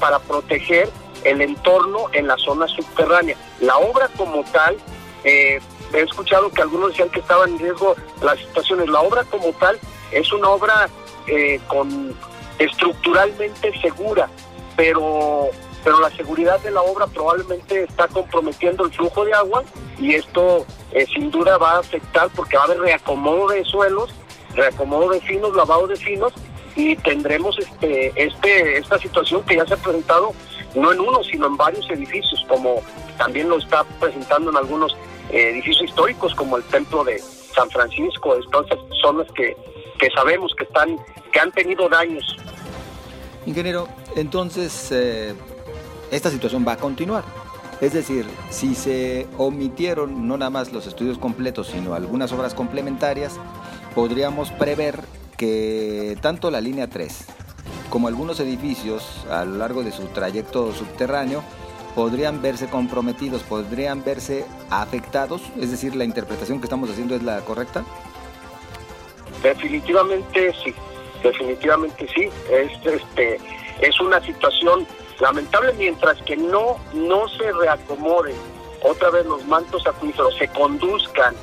para 0.00 0.18
proteger 0.18 0.88
el 1.24 1.40
entorno 1.40 2.06
en 2.12 2.26
la 2.26 2.36
zona 2.36 2.68
subterránea. 2.68 3.36
La 3.60 3.78
obra 3.78 4.08
como 4.16 4.44
tal, 4.52 4.76
eh, 5.24 5.60
he 5.92 6.00
escuchado 6.00 6.50
que 6.50 6.62
algunos 6.62 6.90
decían 6.90 7.08
que 7.10 7.20
estaba 7.20 7.46
en 7.46 7.58
riesgo 7.58 7.94
las 8.22 8.38
situaciones. 8.38 8.88
La 8.88 9.00
obra 9.00 9.24
como 9.24 9.52
tal 9.54 9.78
es 10.10 10.30
una 10.32 10.50
obra 10.50 10.88
eh, 11.26 11.60
con 11.66 12.14
estructuralmente 12.58 13.72
segura, 13.80 14.28
pero, 14.76 15.48
pero 15.82 16.00
la 16.00 16.10
seguridad 16.10 16.60
de 16.60 16.70
la 16.70 16.82
obra 16.82 17.06
probablemente 17.06 17.84
está 17.84 18.08
comprometiendo 18.08 18.84
el 18.84 18.92
flujo 18.92 19.24
de 19.24 19.34
agua 19.34 19.64
y 19.98 20.14
esto 20.14 20.66
eh, 20.92 21.06
sin 21.12 21.30
duda 21.30 21.58
va 21.58 21.72
a 21.72 21.78
afectar 21.80 22.28
porque 22.34 22.56
va 22.56 22.62
a 22.62 22.66
haber 22.66 22.80
reacomodo 22.80 23.48
de 23.48 23.64
suelos, 23.64 24.10
reacomodo 24.54 25.10
de 25.10 25.20
finos, 25.20 25.54
lavado 25.54 25.86
de 25.86 25.96
finos 25.96 26.32
y 26.76 26.96
tendremos 26.96 27.58
este, 27.58 28.12
este, 28.16 28.78
esta 28.78 28.98
situación 28.98 29.42
que 29.44 29.56
ya 29.56 29.66
se 29.66 29.74
ha 29.74 29.76
presentado 29.76 30.32
no 30.74 30.92
en 30.92 31.00
uno, 31.00 31.22
sino 31.22 31.46
en 31.46 31.56
varios 31.56 31.88
edificios, 31.90 32.44
como 32.48 32.82
también 33.16 33.48
lo 33.48 33.58
está 33.58 33.84
presentando 34.00 34.50
en 34.50 34.56
algunos 34.56 34.96
eh, 35.30 35.50
edificios 35.50 35.88
históricos, 35.88 36.34
como 36.34 36.56
el 36.56 36.64
templo 36.64 37.04
de 37.04 37.18
San 37.18 37.70
Francisco, 37.70 38.34
estas 38.34 38.66
zonas 39.00 39.26
que, 39.36 39.56
que 39.98 40.10
sabemos 40.10 40.52
que 40.56 40.64
están 40.64 40.98
que 41.34 41.40
han 41.40 41.52
tenido 41.52 41.88
daños. 41.88 42.36
Ingeniero, 43.44 43.88
entonces 44.16 44.88
eh, 44.92 45.34
esta 46.10 46.30
situación 46.30 46.64
va 46.66 46.72
a 46.72 46.76
continuar. 46.76 47.24
Es 47.80 47.92
decir, 47.92 48.24
si 48.50 48.74
se 48.74 49.26
omitieron 49.36 50.28
no 50.28 50.38
nada 50.38 50.50
más 50.50 50.72
los 50.72 50.86
estudios 50.86 51.18
completos, 51.18 51.66
sino 51.66 51.94
algunas 51.94 52.32
obras 52.32 52.54
complementarias, 52.54 53.38
podríamos 53.94 54.52
prever 54.52 55.00
que 55.36 56.16
tanto 56.22 56.50
la 56.52 56.60
línea 56.60 56.88
3 56.88 57.26
como 57.90 58.06
algunos 58.06 58.38
edificios 58.38 59.26
a 59.28 59.44
lo 59.44 59.56
largo 59.56 59.82
de 59.82 59.90
su 59.90 60.04
trayecto 60.06 60.72
subterráneo 60.72 61.42
podrían 61.96 62.42
verse 62.42 62.68
comprometidos, 62.68 63.42
podrían 63.42 64.04
verse 64.04 64.44
afectados, 64.70 65.42
es 65.60 65.70
decir, 65.70 65.94
la 65.94 66.04
interpretación 66.04 66.60
que 66.60 66.66
estamos 66.66 66.90
haciendo 66.90 67.14
es 67.14 67.22
la 67.22 67.40
correcta. 67.40 67.84
Definitivamente 69.42 70.52
sí 70.64 70.74
definitivamente 71.24 72.06
sí, 72.14 72.28
es, 72.50 72.86
este, 72.86 73.40
es 73.80 74.00
una 74.00 74.20
situación 74.20 74.86
lamentable 75.20 75.72
mientras 75.74 76.20
que 76.22 76.36
no, 76.36 76.78
no 76.92 77.28
se 77.28 77.50
reacomoden 77.52 78.36
otra 78.82 79.10
vez 79.10 79.26
los 79.26 79.44
mantos 79.46 79.86
acuíferos, 79.86 80.36
se 80.36 80.46
conduzcan 80.48 81.34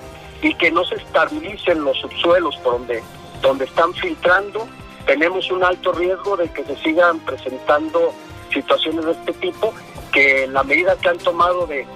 y 0.41 0.53
que 0.55 0.71
no 0.71 0.85
se 0.85 0.95
estabilicen 0.95 1.83
los 1.83 1.97
subsuelos 1.97 2.55
por 2.57 2.73
donde, 2.73 3.03
donde 3.41 3.65
están 3.65 3.93
filtrando, 3.95 4.67
tenemos 5.05 5.49
un 5.51 5.63
alto 5.63 5.91
riesgo 5.91 6.37
de 6.37 6.49
que 6.49 6.63
se 6.63 6.75
sigan 6.77 7.19
presentando 7.19 8.13
situaciones 8.53 9.05
de 9.05 9.11
este 9.11 9.33
tipo, 9.33 9.73
que 10.11 10.47
la 10.47 10.63
medida 10.63 10.95
que 10.97 11.09
han 11.09 11.17
tomado 11.17 11.65
de, 11.65 11.87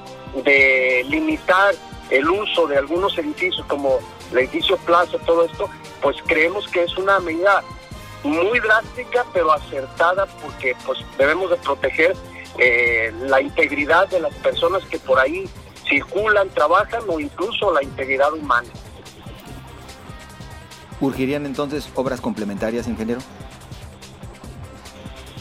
de 0.43 1.05
limitar 1.09 1.75
el 2.09 2.27
uso 2.29 2.67
de 2.67 2.77
algunos 2.77 3.17
edificios 3.17 3.65
como 3.67 3.99
el 4.31 4.39
edificio 4.39 4.77
Plaza, 4.77 5.17
todo 5.25 5.45
esto, 5.45 5.69
pues 6.01 6.17
creemos 6.25 6.67
que 6.67 6.83
es 6.83 6.97
una 6.97 7.19
medida 7.19 7.63
muy 8.23 8.59
drástica 8.59 9.25
pero 9.33 9.51
acertada 9.51 10.25
porque 10.41 10.75
pues 10.85 10.99
debemos 11.17 11.51
de 11.51 11.57
proteger 11.57 12.15
eh, 12.57 13.13
la 13.21 13.41
integridad 13.41 14.07
de 14.09 14.19
las 14.19 14.33
personas 14.35 14.83
que 14.85 14.97
por 14.97 15.19
ahí 15.19 15.47
circulan, 15.87 16.49
trabajan 16.49 17.03
o 17.07 17.19
incluso 17.19 17.73
la 17.73 17.83
integridad 17.83 18.33
humana. 18.33 18.69
¿Urgirían 20.99 21.45
entonces 21.45 21.89
obras 21.95 22.21
complementarias, 22.21 22.87
ingeniero? 22.87 23.21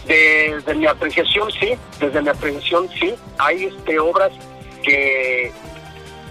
Desde 0.07 0.75
mi 0.75 0.87
apreciación 0.87 1.51
sí, 1.53 1.75
desde 1.99 2.20
mi 2.20 2.29
apreciación 2.29 2.88
sí, 3.01 3.14
hay 3.38 3.64
este, 3.64 3.99
obras 3.99 4.33
que, 4.83 5.51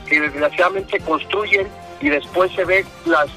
que 0.07 0.21
desgraciadamente 0.21 0.99
construyen 0.99 1.67
y 2.03 2.09
después 2.09 2.51
se 2.51 2.65
ven 2.65 2.85
las, 3.05 3.29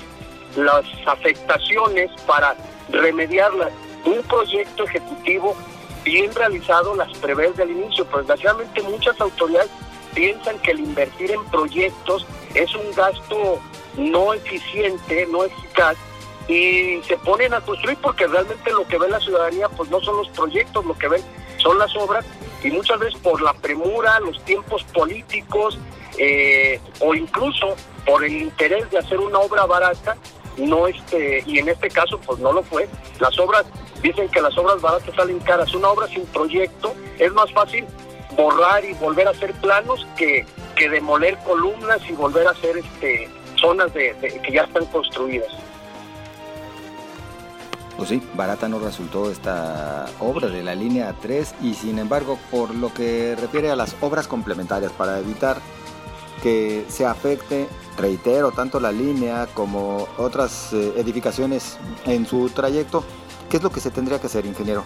las 0.56 0.84
afectaciones 1.06 2.10
para 2.26 2.56
remediarlas. 2.90 3.70
Un 4.04 4.20
proyecto 4.24 4.84
ejecutivo 4.84 5.56
bien 6.02 6.34
realizado 6.34 6.96
las 6.96 7.16
prevé 7.18 7.48
desde 7.50 7.62
el 7.62 7.70
inicio, 7.70 8.04
pues 8.06 8.26
desgraciadamente 8.26 8.82
muchas 8.82 9.20
autoridades 9.20 9.70
piensan 10.14 10.58
que 10.58 10.72
el 10.72 10.80
invertir 10.80 11.30
en 11.30 11.44
proyectos 11.44 12.26
es 12.54 12.74
un 12.74 12.92
gasto 12.96 13.60
no 13.96 14.34
eficiente, 14.34 15.28
no 15.30 15.44
eficaz, 15.44 15.96
y 16.48 17.00
se 17.06 17.16
ponen 17.18 17.54
a 17.54 17.60
construir 17.60 17.98
porque 17.98 18.26
realmente 18.26 18.72
lo 18.72 18.86
que 18.88 18.98
ve 18.98 19.08
la 19.08 19.20
ciudadanía 19.20 19.68
pues 19.68 19.90
no 19.90 20.00
son 20.00 20.16
los 20.16 20.28
proyectos, 20.30 20.84
lo 20.84 20.98
que 20.98 21.06
ven 21.06 21.22
son 21.58 21.78
las 21.78 21.94
obras, 21.94 22.24
y 22.64 22.70
muchas 22.72 22.98
veces 22.98 23.20
por 23.20 23.40
la 23.42 23.52
premura, 23.54 24.18
los 24.20 24.44
tiempos 24.44 24.82
políticos, 24.84 25.78
eh, 26.18 26.80
o 27.00 27.14
incluso 27.14 27.74
por 28.04 28.24
el 28.24 28.32
interés 28.32 28.90
de 28.90 28.98
hacer 28.98 29.18
una 29.18 29.38
obra 29.38 29.66
barata, 29.66 30.16
no 30.56 30.86
este, 30.86 31.42
y 31.46 31.58
en 31.58 31.68
este 31.68 31.88
caso 31.88 32.18
pues 32.24 32.38
no 32.38 32.52
lo 32.52 32.62
fue. 32.62 32.88
Las 33.20 33.38
obras, 33.38 33.64
dicen 34.02 34.28
que 34.28 34.40
las 34.40 34.56
obras 34.56 34.80
baratas 34.80 35.14
salen 35.14 35.38
caras. 35.40 35.74
Una 35.74 35.88
obra 35.88 36.06
sin 36.08 36.24
proyecto 36.26 36.94
es 37.18 37.32
más 37.32 37.52
fácil 37.52 37.84
borrar 38.36 38.84
y 38.84 38.92
volver 38.94 39.26
a 39.28 39.30
hacer 39.30 39.52
planos 39.54 40.06
que, 40.16 40.46
que 40.74 40.88
demoler 40.88 41.36
columnas 41.38 42.00
y 42.08 42.12
volver 42.12 42.46
a 42.46 42.50
hacer 42.50 42.78
este, 42.78 43.28
zonas 43.56 43.92
de, 43.94 44.14
que 44.42 44.52
ya 44.52 44.62
están 44.62 44.84
construidas. 44.86 45.48
Pues 47.96 48.10
sí, 48.10 48.22
barata 48.34 48.68
no 48.68 48.78
resultó 48.78 49.30
esta 49.30 50.04
obra 50.20 50.48
de 50.48 50.62
la 50.62 50.74
línea 50.74 51.14
3 51.22 51.54
y 51.62 51.72
sin 51.72 51.98
embargo 51.98 52.38
por 52.50 52.74
lo 52.74 52.92
que 52.92 53.34
refiere 53.40 53.70
a 53.70 53.76
las 53.76 53.96
obras 54.02 54.28
complementarias 54.28 54.92
para 54.92 55.18
evitar 55.18 55.62
que 56.42 56.84
se 56.88 57.06
afecte 57.06 57.68
reitero, 57.96 58.52
tanto 58.52 58.80
la 58.80 58.92
línea 58.92 59.46
como 59.54 60.06
otras 60.18 60.72
eh, 60.72 60.94
edificaciones 60.96 61.78
en 62.04 62.26
su 62.26 62.50
trayecto, 62.50 63.04
¿qué 63.50 63.56
es 63.56 63.62
lo 63.62 63.70
que 63.70 63.80
se 63.80 63.90
tendría 63.90 64.20
que 64.20 64.26
hacer, 64.26 64.46
ingeniero? 64.46 64.84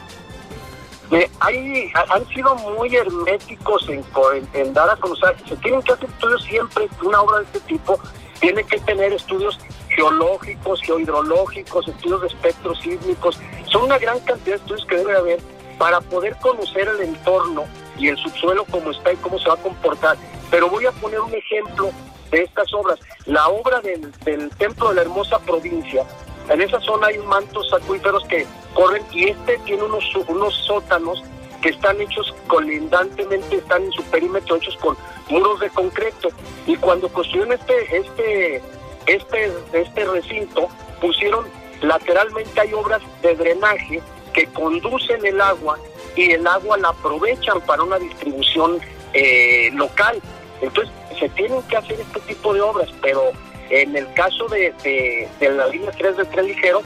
hay, 1.40 1.90
han 1.94 2.26
sido 2.28 2.54
muy 2.54 2.94
herméticos 2.94 3.88
en, 3.88 4.04
en, 4.52 4.72
dar 4.72 4.90
a 4.90 4.96
conocer, 4.96 5.36
se 5.48 5.56
tienen 5.56 5.82
que 5.82 5.92
hacer 5.92 6.08
estudios 6.08 6.44
siempre, 6.44 6.88
una 7.02 7.20
obra 7.22 7.38
de 7.38 7.44
este 7.44 7.60
tipo 7.60 7.98
tiene 8.40 8.62
que 8.64 8.78
tener 8.80 9.12
estudios 9.12 9.58
geológicos, 9.88 10.80
geohidrológicos, 10.82 11.88
estudios 11.88 12.20
de 12.22 12.26
espectros 12.28 12.80
sísmicos, 12.80 13.38
son 13.70 13.84
una 13.84 13.98
gran 13.98 14.20
cantidad 14.20 14.56
de 14.56 14.62
estudios 14.62 14.86
que 14.86 14.96
debe 14.96 15.16
haber 15.16 15.40
para 15.78 16.00
poder 16.00 16.36
conocer 16.36 16.88
el 16.88 17.00
entorno 17.00 17.64
y 17.98 18.08
el 18.08 18.16
subsuelo 18.18 18.64
cómo 18.70 18.90
está 18.90 19.12
y 19.12 19.16
cómo 19.16 19.38
se 19.38 19.48
va 19.48 19.54
a 19.54 19.62
comportar. 19.62 20.16
Pero 20.50 20.68
voy 20.68 20.86
a 20.86 20.92
poner 20.92 21.20
un 21.20 21.34
ejemplo 21.34 21.90
de 22.30 22.42
estas 22.42 22.72
obras. 22.74 22.98
La 23.26 23.48
obra 23.48 23.80
del, 23.80 24.12
del 24.24 24.50
Templo 24.50 24.90
de 24.90 24.96
la 24.96 25.02
Hermosa 25.02 25.38
Provincia, 25.40 26.04
en 26.48 26.60
esa 26.60 26.80
zona 26.80 27.08
hay 27.08 27.18
mantos 27.18 27.72
acuíferos 27.72 28.24
que 28.26 28.46
corren 28.74 29.02
y 29.12 29.28
este 29.28 29.58
tiene 29.58 29.84
unos, 29.84 30.04
unos 30.28 30.54
sótanos 30.66 31.22
que 31.60 31.68
están 31.68 32.00
hechos 32.00 32.34
colindantemente, 32.46 33.56
están 33.56 33.84
en 33.84 33.92
su 33.92 34.02
perímetro 34.04 34.56
hechos 34.56 34.76
con 34.78 34.96
muros 35.28 35.60
de 35.60 35.70
concreto. 35.70 36.28
Y 36.66 36.76
cuando 36.76 37.08
construyeron 37.08 37.52
este, 37.52 37.96
este, 37.96 38.62
este, 39.06 39.52
este 39.72 40.04
recinto, 40.06 40.68
pusieron 41.00 41.44
lateralmente 41.82 42.60
hay 42.60 42.72
obras 42.74 43.02
de 43.22 43.34
drenaje 43.34 44.02
que 44.32 44.46
conducen 44.46 45.24
el 45.24 45.40
agua 45.40 45.78
y 46.16 46.32
el 46.32 46.46
agua 46.46 46.76
la 46.78 46.88
aprovechan 46.88 47.60
para 47.62 47.82
una 47.82 47.98
distribución 47.98 48.78
eh, 49.12 49.70
local. 49.72 50.20
Entonces 50.60 50.92
se 51.18 51.28
tienen 51.30 51.62
que 51.62 51.76
hacer 51.76 52.00
este 52.00 52.20
tipo 52.20 52.54
de 52.54 52.60
obras, 52.60 52.88
pero 53.02 53.32
en 53.70 53.96
el 53.96 54.12
caso 54.14 54.48
de, 54.48 55.28
la 55.40 55.66
línea 55.68 55.90
3 55.92 56.16
del 56.16 56.28
tren 56.28 56.46
ligero, 56.46 56.82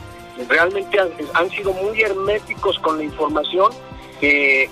realmente 0.48 0.98
han, 1.34 1.50
sido 1.50 1.72
muy 1.72 2.00
herméticos 2.02 2.78
con 2.80 2.98
la 2.98 3.04
información 3.04 3.72
eh, 4.20 4.68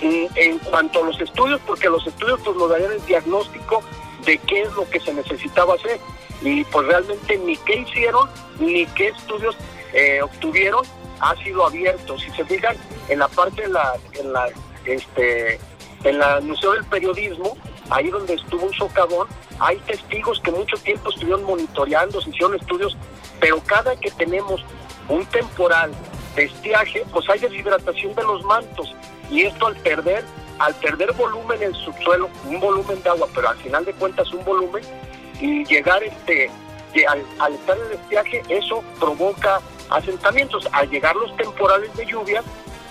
en 0.00 0.58
cuanto 0.58 1.02
a 1.02 1.06
los 1.06 1.20
estudios, 1.20 1.60
porque 1.66 1.88
los 1.88 2.06
estudios 2.06 2.40
pues 2.44 2.56
nos 2.56 2.70
darían 2.70 2.92
el 2.92 3.04
diagnóstico 3.06 3.82
de 4.24 4.38
qué 4.38 4.62
es 4.62 4.72
lo 4.74 4.88
que 4.88 5.00
se 5.00 5.12
necesitaba 5.12 5.74
hacer. 5.74 5.98
Y 6.42 6.62
pues 6.64 6.86
realmente 6.86 7.36
ni 7.38 7.56
qué 7.56 7.78
hicieron, 7.78 8.28
ni 8.60 8.86
qué 8.86 9.08
estudios 9.08 9.56
eh, 9.92 10.22
obtuvieron 10.22 10.84
ha 11.20 11.34
sido 11.36 11.66
abierto. 11.66 12.18
Si 12.18 12.30
se 12.30 12.44
fijan 12.44 12.76
en 13.08 13.18
la 13.18 13.28
parte 13.28 13.62
de 13.62 13.68
la, 13.68 13.94
en 14.12 14.32
la, 14.32 14.48
este, 14.84 15.58
en 16.04 16.18
la 16.18 16.40
Museo 16.40 16.72
del 16.72 16.84
Periodismo, 16.84 17.56
ahí 17.90 18.08
donde 18.08 18.34
estuvo 18.34 18.66
un 18.66 18.74
socavón, 18.74 19.28
hay 19.58 19.78
testigos 19.78 20.40
que 20.40 20.50
mucho 20.50 20.76
tiempo 20.78 21.10
estuvieron 21.10 21.44
monitoreando, 21.44 22.20
se 22.20 22.30
hicieron 22.30 22.54
estudios, 22.54 22.96
pero 23.40 23.60
cada 23.64 23.96
que 23.96 24.10
tenemos 24.10 24.64
un 25.08 25.24
temporal 25.26 25.92
de 26.36 26.44
estiaje, 26.44 27.04
pues 27.12 27.28
hay 27.28 27.40
deshidratación 27.40 28.14
de 28.14 28.22
los 28.22 28.42
mantos 28.44 28.94
y 29.30 29.42
esto 29.42 29.66
al 29.66 29.76
perder, 29.76 30.24
al 30.58 30.74
perder 30.76 31.12
volumen 31.12 31.62
en 31.62 31.68
el 31.68 31.74
subsuelo, 31.74 32.28
un 32.44 32.60
volumen 32.60 33.02
de 33.02 33.10
agua, 33.10 33.28
pero 33.34 33.48
al 33.48 33.56
final 33.58 33.84
de 33.84 33.92
cuentas 33.94 34.32
un 34.32 34.44
volumen 34.44 34.82
y 35.40 35.64
llegar 35.64 36.02
este 36.02 36.50
al, 37.08 37.22
al 37.38 37.54
estar 37.54 37.76
el 37.76 37.92
estiaje, 37.92 38.42
eso 38.48 38.82
provoca 38.98 39.60
asentamientos. 39.90 40.66
Al 40.72 40.88
llegar 40.90 41.14
los 41.16 41.36
temporales 41.36 41.94
de 41.96 42.06
lluvia, 42.06 42.42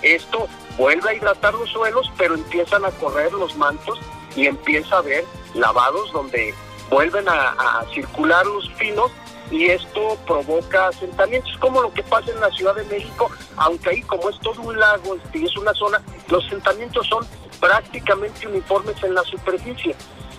esto 0.02 0.48
vuelve 0.76 1.10
a 1.10 1.14
hidratar 1.14 1.52
los 1.54 1.68
suelos, 1.70 2.10
pero 2.16 2.34
empiezan 2.34 2.84
a 2.84 2.90
correr 2.92 3.32
los 3.32 3.56
mantos 3.56 3.98
y 4.38 4.46
empieza 4.46 4.94
a 4.94 4.98
haber 4.98 5.24
lavados 5.54 6.12
donde 6.12 6.54
vuelven 6.90 7.28
a, 7.28 7.84
circular 7.92 8.46
los 8.46 8.70
finos 8.74 9.10
y 9.50 9.66
esto 9.66 10.16
provoca 10.26 10.88
asentamientos, 10.88 11.56
como 11.58 11.82
lo 11.82 11.92
que 11.92 12.02
pasa 12.04 12.30
en 12.30 12.40
la 12.40 12.50
Ciudad 12.50 12.76
de 12.76 12.84
México, 12.84 13.30
aunque 13.56 13.90
ahí 13.90 14.02
como 14.02 14.28
es 14.30 14.38
todo 14.40 14.60
un 14.62 14.78
lago 14.78 15.16
y 15.32 15.44
es 15.44 15.56
una 15.56 15.72
zona, 15.74 16.00
los 16.28 16.44
asentamientos 16.46 17.06
son 17.08 17.26
prácticamente 17.58 18.46
uniformes 18.46 19.02
en 19.02 19.14
la 19.14 19.22
superficie. 19.22 19.96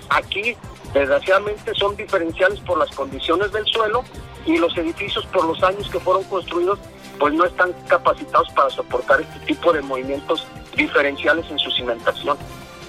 Aquí, 0.10 0.56
desgraciadamente, 0.94 1.74
son 1.76 1.98
diferenciales 1.98 2.60
por 2.62 2.78
las 2.78 2.90
condiciones 2.96 3.52
del 3.52 3.66
suelo 3.66 4.06
y 4.46 4.58
los 4.58 4.78
edificios 4.78 5.26
por 5.26 5.44
los 5.44 5.62
años 5.64 5.90
que 5.90 6.00
fueron 6.00 6.24
construidos, 6.26 6.80
pues 7.20 7.34
no 7.34 7.44
están 7.44 7.74
capacitados 7.88 8.50
para 8.52 8.70
soportar 8.70 9.20
este 9.20 9.40
tipo 9.40 9.74
de 9.74 9.82
movimientos 9.82 10.48
diferenciales 10.76 11.46
en 11.52 11.60
su 11.60 11.70
cimentación. 11.72 12.38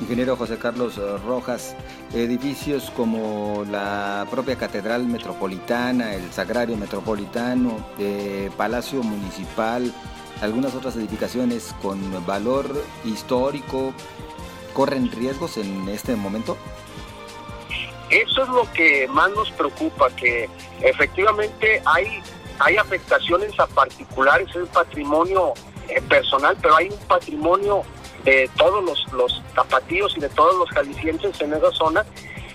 Ingeniero 0.01 0.37
José 0.37 0.59
Carlos 0.59 0.97
eh, 0.99 1.19
Rojas, 1.27 1.77
edificios 2.15 2.91
como 2.97 3.65
la 3.71 4.27
propia 4.31 4.57
Catedral 4.57 5.07
Metropolitana, 5.07 6.15
el 6.15 6.33
Sagrario 6.33 6.77
Metropolitano, 6.77 7.87
eh, 7.99 8.51
Palacio 8.57 9.03
Municipal, 9.03 9.93
algunas 10.41 10.75
otras 10.75 10.97
edificaciones 10.97 11.75
con 11.83 12.01
valor 12.27 12.67
histórico, 13.05 13.93
¿corren 14.73 15.11
riesgos 15.13 15.59
en 15.59 15.89
este 15.89 16.17
momento? 16.17 16.57
Eso 18.09 18.43
es 18.43 18.49
lo 18.49 18.73
que 18.73 19.07
más 19.09 19.31
nos 19.33 19.51
preocupa, 19.53 20.09
que 20.17 20.49
efectivamente 20.81 21.83
hay, 21.85 22.23
hay 22.59 22.77
afectaciones 22.77 23.59
a 23.61 23.67
particulares, 23.67 24.49
es 24.57 24.69
patrimonio 24.71 25.53
eh, 25.89 26.01
personal, 26.09 26.57
pero 26.61 26.77
hay 26.77 26.89
un 26.89 26.99
patrimonio 27.07 27.83
de 28.24 28.50
todos 28.56 28.85
los, 28.85 29.12
los 29.12 29.42
tapatíos 29.54 30.16
y 30.16 30.20
de 30.20 30.28
todos 30.30 30.56
los 30.56 30.70
jaliscienses 30.70 31.40
en 31.40 31.52
esa 31.52 31.70
zona. 31.72 32.04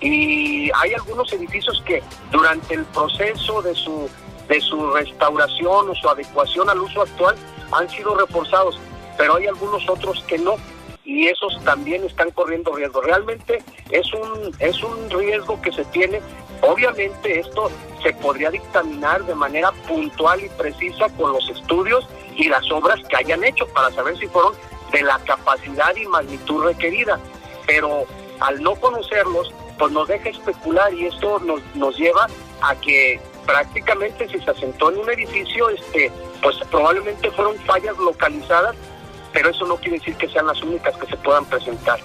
Y 0.00 0.70
hay 0.74 0.94
algunos 0.94 1.32
edificios 1.32 1.82
que 1.86 2.02
durante 2.30 2.74
el 2.74 2.84
proceso 2.86 3.62
de 3.62 3.74
su, 3.74 4.08
de 4.48 4.60
su 4.60 4.90
restauración 4.92 5.90
o 5.90 5.94
su 5.94 6.08
adecuación 6.08 6.68
al 6.68 6.80
uso 6.80 7.02
actual 7.02 7.34
han 7.72 7.88
sido 7.90 8.14
reforzados, 8.14 8.78
pero 9.16 9.36
hay 9.36 9.46
algunos 9.46 9.88
otros 9.88 10.22
que 10.28 10.38
no 10.38 10.56
y 11.06 11.28
esos 11.28 11.58
también 11.64 12.04
están 12.04 12.30
corriendo 12.32 12.72
riesgo. 12.72 13.00
Realmente 13.00 13.62
es 13.90 14.12
un, 14.12 14.52
es 14.58 14.82
un 14.82 15.08
riesgo 15.08 15.60
que 15.62 15.72
se 15.72 15.84
tiene. 15.86 16.20
Obviamente 16.62 17.38
esto 17.38 17.70
se 18.02 18.12
podría 18.14 18.50
dictaminar 18.50 19.24
de 19.24 19.34
manera 19.34 19.70
puntual 19.86 20.44
y 20.44 20.48
precisa 20.50 21.08
con 21.16 21.32
los 21.32 21.48
estudios 21.48 22.06
y 22.36 22.48
las 22.48 22.70
obras 22.72 23.00
que 23.08 23.16
hayan 23.16 23.44
hecho 23.44 23.66
para 23.68 23.90
saber 23.92 24.18
si 24.18 24.26
fueron 24.26 24.52
de 24.92 25.02
la 25.02 25.18
capacidad 25.20 25.94
y 25.96 26.06
magnitud 26.06 26.64
requerida. 26.64 27.18
Pero 27.66 28.04
al 28.40 28.62
no 28.62 28.74
conocerlos, 28.76 29.52
pues 29.78 29.92
nos 29.92 30.08
deja 30.08 30.28
especular 30.28 30.92
y 30.94 31.06
esto 31.06 31.38
nos, 31.40 31.60
nos 31.74 31.96
lleva 31.96 32.26
a 32.62 32.74
que 32.76 33.20
prácticamente 33.44 34.28
si 34.28 34.40
se 34.40 34.50
asentó 34.50 34.90
en 34.90 34.98
un 34.98 35.10
edificio, 35.10 35.68
este, 35.68 36.10
pues 36.42 36.56
probablemente 36.70 37.30
fueron 37.30 37.56
fallas 37.58 37.96
localizadas 37.98 38.74
pero 39.36 39.50
eso 39.50 39.66
no 39.66 39.76
quiere 39.76 39.98
decir 39.98 40.16
que 40.16 40.30
sean 40.30 40.46
las 40.46 40.62
únicas 40.62 40.96
que 40.96 41.06
se 41.06 41.16
puedan 41.18 41.44
presentar. 41.44 42.00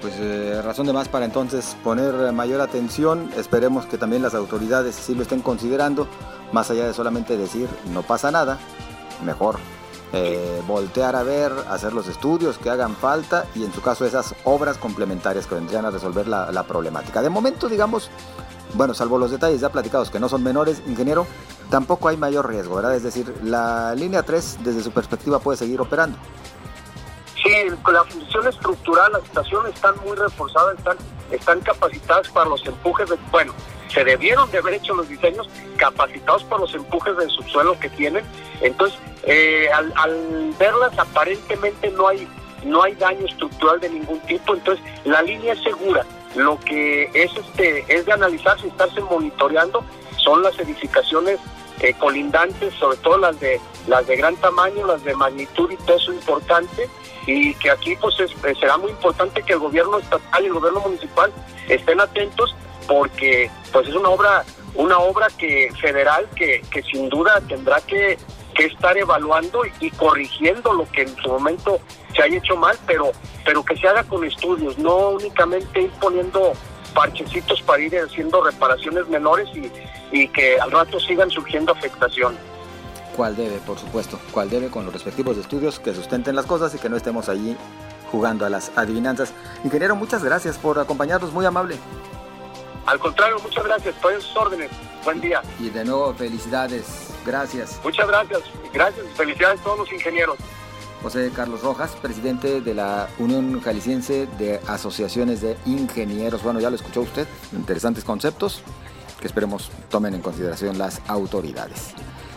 Pues 0.00 0.14
eh, 0.20 0.62
razón 0.62 0.86
de 0.86 0.92
más 0.92 1.08
para 1.08 1.24
entonces 1.24 1.76
poner 1.82 2.32
mayor 2.32 2.60
atención, 2.60 3.28
esperemos 3.36 3.84
que 3.84 3.98
también 3.98 4.22
las 4.22 4.34
autoridades 4.34 4.94
sí 4.94 5.16
lo 5.16 5.22
estén 5.22 5.42
considerando, 5.42 6.06
más 6.52 6.70
allá 6.70 6.86
de 6.86 6.94
solamente 6.94 7.36
decir 7.36 7.68
no 7.92 8.02
pasa 8.02 8.30
nada, 8.30 8.60
mejor 9.24 9.58
eh, 10.12 10.62
voltear 10.66 11.16
a 11.16 11.22
ver, 11.22 11.52
hacer 11.68 11.92
los 11.92 12.08
estudios 12.08 12.56
que 12.58 12.70
hagan 12.70 12.96
falta 12.96 13.46
y 13.54 13.64
en 13.64 13.72
su 13.72 13.82
caso 13.82 14.06
esas 14.06 14.34
obras 14.44 14.78
complementarias 14.78 15.46
que 15.46 15.54
vendrían 15.54 15.84
a 15.84 15.90
resolver 15.90 16.26
la, 16.26 16.62
problemática. 16.62 17.20
De 17.20 17.28
momento, 17.28 17.68
digamos, 17.68 18.10
bueno, 18.74 18.94
salvo 18.94 19.18
los 19.18 19.30
detalles 19.30 19.60
ya 19.60 19.70
platicados 19.70 20.10
que 20.10 20.18
no 20.18 20.28
son 20.28 20.42
menores, 20.42 20.82
ingeniero, 20.86 21.26
tampoco 21.70 22.08
hay 22.08 22.16
mayor 22.16 22.48
riesgo, 22.48 22.76
¿verdad? 22.76 22.94
Es 22.94 23.02
decir, 23.02 23.34
la 23.42 23.94
línea 23.94 24.22
3 24.22 24.58
desde 24.64 24.82
su 24.82 24.92
perspectiva 24.92 25.40
puede 25.40 25.58
seguir 25.58 25.80
operando. 25.80 26.16
Sí, 27.42 27.52
la 27.92 28.04
función 28.04 28.46
estructural, 28.48 29.12
las 29.12 29.22
estaciones 29.24 29.74
están 29.74 29.94
muy 30.04 30.16
reforzadas, 30.16 30.76
están, 30.78 30.96
están 31.30 31.60
capacitadas 31.60 32.28
para 32.30 32.48
los 32.48 32.64
empujes 32.66 33.08
bueno, 33.30 33.52
se 33.88 34.04
debieron 34.04 34.50
de 34.50 34.58
haber 34.58 34.74
hecho 34.74 34.94
los 34.94 35.08
diseños 35.08 35.48
capacitados 35.76 36.44
para 36.44 36.62
los 36.62 36.74
empujes 36.74 37.16
del 37.16 37.30
subsuelo 37.30 37.78
que 37.78 37.88
tienen. 37.90 38.24
Entonces, 38.60 38.98
eh, 39.24 39.68
al, 39.72 40.54
verlas 40.58 40.98
aparentemente 40.98 41.90
no 41.90 42.08
hay, 42.08 42.28
no 42.64 42.82
hay 42.82 42.94
daño 42.94 43.26
estructural 43.26 43.80
de 43.80 43.90
ningún 43.90 44.20
tipo, 44.20 44.54
entonces 44.54 44.84
la 45.04 45.22
línea 45.22 45.54
es 45.54 45.62
segura. 45.62 46.04
Lo 46.34 46.58
que 46.60 47.10
es 47.14 47.34
este 47.36 47.84
es 47.88 48.04
de 48.06 48.12
analizar 48.12 48.60
si 48.60 48.68
estarse 48.68 49.00
monitoreando 49.00 49.82
son 50.16 50.42
las 50.42 50.58
edificaciones 50.58 51.38
eh, 51.80 51.94
colindantes, 51.94 52.74
sobre 52.74 52.96
todo 52.98 53.18
las 53.18 53.38
de 53.40 53.60
las 53.86 54.06
de 54.06 54.16
gran 54.16 54.36
tamaño, 54.36 54.86
las 54.86 55.02
de 55.04 55.14
magnitud 55.14 55.70
y 55.70 55.76
peso 55.76 56.12
importante, 56.12 56.88
y 57.26 57.54
que 57.54 57.70
aquí 57.70 57.96
pues 57.96 58.14
eh, 58.20 58.54
será 58.58 58.76
muy 58.76 58.90
importante 58.90 59.42
que 59.42 59.54
el 59.54 59.60
gobierno 59.60 59.98
estatal 59.98 60.42
y 60.42 60.46
el 60.46 60.52
gobierno 60.52 60.80
municipal 60.80 61.32
estén 61.68 62.00
atentos 62.00 62.54
porque 62.88 63.48
pues 63.70 63.86
es 63.86 63.94
una 63.94 64.08
obra 64.08 64.44
una 64.74 64.98
obra 64.98 65.28
que 65.36 65.70
federal 65.80 66.28
que, 66.34 66.62
que 66.70 66.82
sin 66.82 67.08
duda 67.08 67.40
tendrá 67.48 67.80
que, 67.82 68.18
que 68.54 68.66
estar 68.66 68.96
evaluando 68.96 69.62
y, 69.80 69.90
corrigiendo 69.92 70.72
lo 70.72 70.88
que 70.90 71.02
en 71.02 71.16
su 71.16 71.28
momento 71.28 71.80
se 72.16 72.22
haya 72.22 72.38
hecho 72.38 72.56
mal, 72.56 72.76
pero 72.86 73.12
pero 73.44 73.64
que 73.64 73.76
se 73.76 73.88
haga 73.88 74.02
con 74.04 74.24
estudios, 74.24 74.78
no 74.78 75.10
únicamente 75.10 75.82
ir 75.82 75.90
poniendo 76.00 76.52
parchecitos 76.94 77.62
para 77.62 77.82
ir 77.82 77.96
haciendo 77.98 78.42
reparaciones 78.42 79.08
menores 79.08 79.48
y, 79.54 79.70
y 80.12 80.28
que 80.28 80.58
al 80.60 80.70
rato 80.70 80.98
sigan 81.00 81.30
surgiendo 81.30 81.72
afectaciones. 81.72 82.38
cual 83.16 83.36
debe, 83.36 83.58
por 83.58 83.78
supuesto, 83.78 84.18
cual 84.32 84.50
debe 84.50 84.68
con 84.68 84.84
los 84.84 84.92
respectivos 84.92 85.36
estudios 85.38 85.80
que 85.80 85.94
sustenten 85.94 86.36
las 86.36 86.46
cosas 86.46 86.74
y 86.74 86.78
que 86.78 86.88
no 86.88 86.96
estemos 86.96 87.28
allí 87.28 87.56
jugando 88.12 88.46
a 88.46 88.50
las 88.50 88.70
adivinanzas. 88.76 89.32
Ingeniero, 89.64 89.96
muchas 89.96 90.22
gracias 90.22 90.58
por 90.58 90.78
acompañarnos, 90.78 91.32
muy 91.32 91.46
amable. 91.46 91.76
Al 92.88 92.98
contrario, 92.98 93.36
muchas 93.42 93.64
gracias, 93.64 93.94
por 93.96 94.14
sus 94.14 94.34
órdenes. 94.34 94.70
Buen 95.04 95.20
día. 95.20 95.42
Y 95.60 95.68
de 95.68 95.84
nuevo, 95.84 96.14
felicidades. 96.14 97.10
Gracias. 97.26 97.78
Muchas 97.84 98.08
gracias. 98.08 98.40
Gracias. 98.72 99.04
Felicidades 99.14 99.60
a 99.60 99.64
todos 99.64 99.80
los 99.80 99.92
ingenieros. 99.92 100.38
José 101.02 101.30
Carlos 101.36 101.60
Rojas, 101.60 101.94
presidente 102.00 102.62
de 102.62 102.72
la 102.72 103.10
Unión 103.18 103.60
Jalisciense 103.60 104.26
de 104.38 104.58
Asociaciones 104.66 105.42
de 105.42 105.58
Ingenieros. 105.66 106.42
Bueno, 106.42 106.60
ya 106.60 106.70
lo 106.70 106.76
escuchó 106.76 107.02
usted, 107.02 107.28
interesantes 107.52 108.04
conceptos 108.04 108.62
que 109.20 109.26
esperemos 109.26 109.70
tomen 109.90 110.14
en 110.14 110.22
consideración 110.22 110.78
las 110.78 111.02
autoridades. 111.08 111.92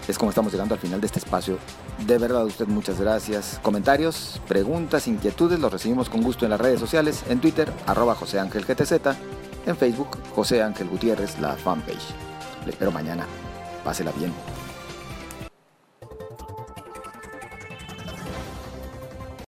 Es 0.09 0.17
como 0.17 0.31
estamos 0.31 0.51
llegando 0.51 0.73
al 0.75 0.81
final 0.81 0.99
de 0.99 1.07
este 1.07 1.19
espacio. 1.19 1.59
De 2.05 2.17
verdad, 2.17 2.43
usted 2.43 2.67
muchas 2.67 2.99
gracias. 2.99 3.57
Comentarios, 3.63 4.41
preguntas, 4.49 5.07
inquietudes, 5.07 5.61
los 5.61 5.71
recibimos 5.71 6.09
con 6.09 6.21
gusto 6.21 6.43
en 6.43 6.51
las 6.51 6.59
redes 6.59 6.81
sociales, 6.81 7.23
en 7.29 7.39
Twitter, 7.39 7.71
arroba 7.87 8.15
José 8.15 8.37
Ángel 8.37 8.65
GTZ, 8.65 9.15
en 9.65 9.76
Facebook, 9.76 10.17
José 10.36 10.62
Ángel 10.62 10.88
Gutiérrez, 10.88 11.39
la 11.39 11.56
fanpage. 11.56 12.13
Le 12.65 12.71
espero 12.71 12.91
mañana. 12.91 13.26
Pásela 13.84 14.12
bien. 14.12 14.32